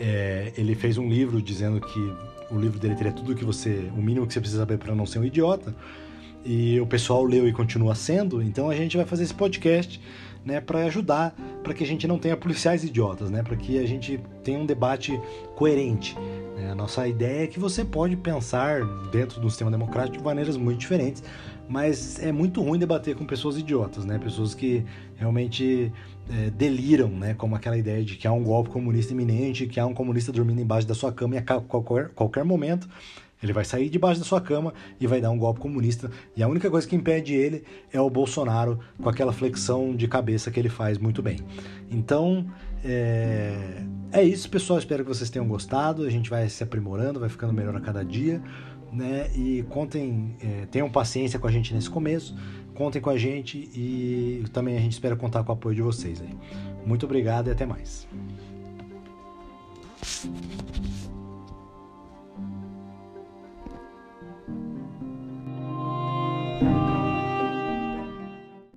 é, 0.00 0.52
ele 0.56 0.74
fez 0.74 0.96
um 0.98 1.08
livro 1.08 1.40
dizendo 1.42 1.80
que 1.80 2.14
o 2.50 2.58
livro 2.58 2.78
dele 2.78 2.94
teria 2.94 3.12
tudo 3.12 3.34
que 3.34 3.44
você, 3.44 3.90
o 3.96 4.02
mínimo 4.02 4.26
que 4.26 4.32
você 4.32 4.40
precisa 4.40 4.62
saber 4.62 4.78
para 4.78 4.94
não 4.94 5.04
ser 5.04 5.18
um 5.18 5.24
idiota. 5.24 5.74
E 6.44 6.78
o 6.80 6.86
pessoal 6.86 7.24
leu 7.24 7.48
e 7.48 7.52
continua 7.52 7.94
sendo, 7.94 8.42
então 8.42 8.68
a 8.68 8.74
gente 8.74 8.96
vai 8.96 9.06
fazer 9.06 9.24
esse 9.24 9.34
podcast 9.34 10.00
né, 10.44 10.60
para 10.60 10.84
ajudar 10.84 11.34
para 11.62 11.72
que 11.72 11.82
a 11.82 11.86
gente 11.86 12.06
não 12.06 12.18
tenha 12.18 12.36
policiais 12.36 12.84
idiotas, 12.84 13.30
né, 13.30 13.42
para 13.42 13.56
que 13.56 13.78
a 13.78 13.86
gente 13.86 14.20
tenha 14.42 14.58
um 14.58 14.66
debate 14.66 15.18
coerente. 15.56 16.14
Né? 16.56 16.70
A 16.70 16.74
nossa 16.74 17.08
ideia 17.08 17.44
é 17.44 17.46
que 17.46 17.58
você 17.58 17.84
pode 17.84 18.16
pensar 18.16 18.84
dentro 19.10 19.40
do 19.40 19.48
sistema 19.48 19.70
democrático 19.70 20.18
de 20.18 20.22
maneiras 20.22 20.56
muito 20.56 20.78
diferentes, 20.78 21.22
mas 21.68 22.22
é 22.22 22.30
muito 22.30 22.62
ruim 22.62 22.78
debater 22.78 23.16
com 23.16 23.24
pessoas 23.24 23.56
idiotas, 23.56 24.04
né, 24.04 24.18
pessoas 24.18 24.54
que 24.54 24.84
realmente 25.16 25.90
é, 26.30 26.50
deliram, 26.50 27.08
né, 27.08 27.34
como 27.34 27.56
aquela 27.56 27.76
ideia 27.78 28.04
de 28.04 28.16
que 28.16 28.28
há 28.28 28.32
um 28.32 28.42
golpe 28.42 28.68
comunista 28.70 29.12
iminente, 29.12 29.66
que 29.66 29.80
há 29.80 29.86
um 29.86 29.94
comunista 29.94 30.30
dormindo 30.30 30.60
embaixo 30.60 30.86
da 30.86 30.94
sua 30.94 31.12
cama 31.12 31.36
e 31.36 31.38
a 31.38 31.42
qualquer, 31.42 32.10
qualquer 32.10 32.44
momento 32.44 32.88
ele 33.44 33.52
vai 33.52 33.64
sair 33.64 33.88
debaixo 33.88 34.20
da 34.20 34.26
sua 34.26 34.40
cama 34.40 34.72
e 35.00 35.06
vai 35.06 35.20
dar 35.20 35.30
um 35.30 35.38
golpe 35.38 35.60
comunista. 35.60 36.10
E 36.36 36.42
a 36.42 36.48
única 36.48 36.70
coisa 36.70 36.86
que 36.86 36.96
impede 36.96 37.34
ele 37.34 37.64
é 37.92 38.00
o 38.00 38.08
Bolsonaro 38.08 38.78
com 39.02 39.08
aquela 39.08 39.32
flexão 39.32 39.94
de 39.94 40.08
cabeça 40.08 40.50
que 40.50 40.58
ele 40.58 40.68
faz 40.68 40.98
muito 40.98 41.22
bem. 41.22 41.38
Então, 41.90 42.46
é, 42.84 43.82
é 44.12 44.22
isso, 44.22 44.48
pessoal. 44.50 44.78
Espero 44.78 45.04
que 45.04 45.08
vocês 45.08 45.30
tenham 45.30 45.46
gostado. 45.46 46.04
A 46.04 46.10
gente 46.10 46.28
vai 46.28 46.48
se 46.48 46.62
aprimorando, 46.62 47.20
vai 47.20 47.28
ficando 47.28 47.52
melhor 47.52 47.76
a 47.76 47.80
cada 47.80 48.04
dia. 48.04 48.42
Né? 48.92 49.30
E 49.34 49.64
contem, 49.70 50.36
é, 50.40 50.66
tenham 50.66 50.88
paciência 50.90 51.38
com 51.38 51.46
a 51.46 51.50
gente 51.50 51.74
nesse 51.74 51.90
começo. 51.90 52.36
Contem 52.74 53.00
com 53.00 53.10
a 53.10 53.16
gente 53.16 53.70
e 53.74 54.44
também 54.52 54.76
a 54.76 54.80
gente 54.80 54.92
espera 54.92 55.14
contar 55.14 55.44
com 55.44 55.52
o 55.52 55.54
apoio 55.54 55.74
de 55.74 55.82
vocês 55.82 56.20
aí. 56.20 56.34
Muito 56.84 57.06
obrigado 57.06 57.48
e 57.48 57.50
até 57.50 57.64
mais. 57.64 58.06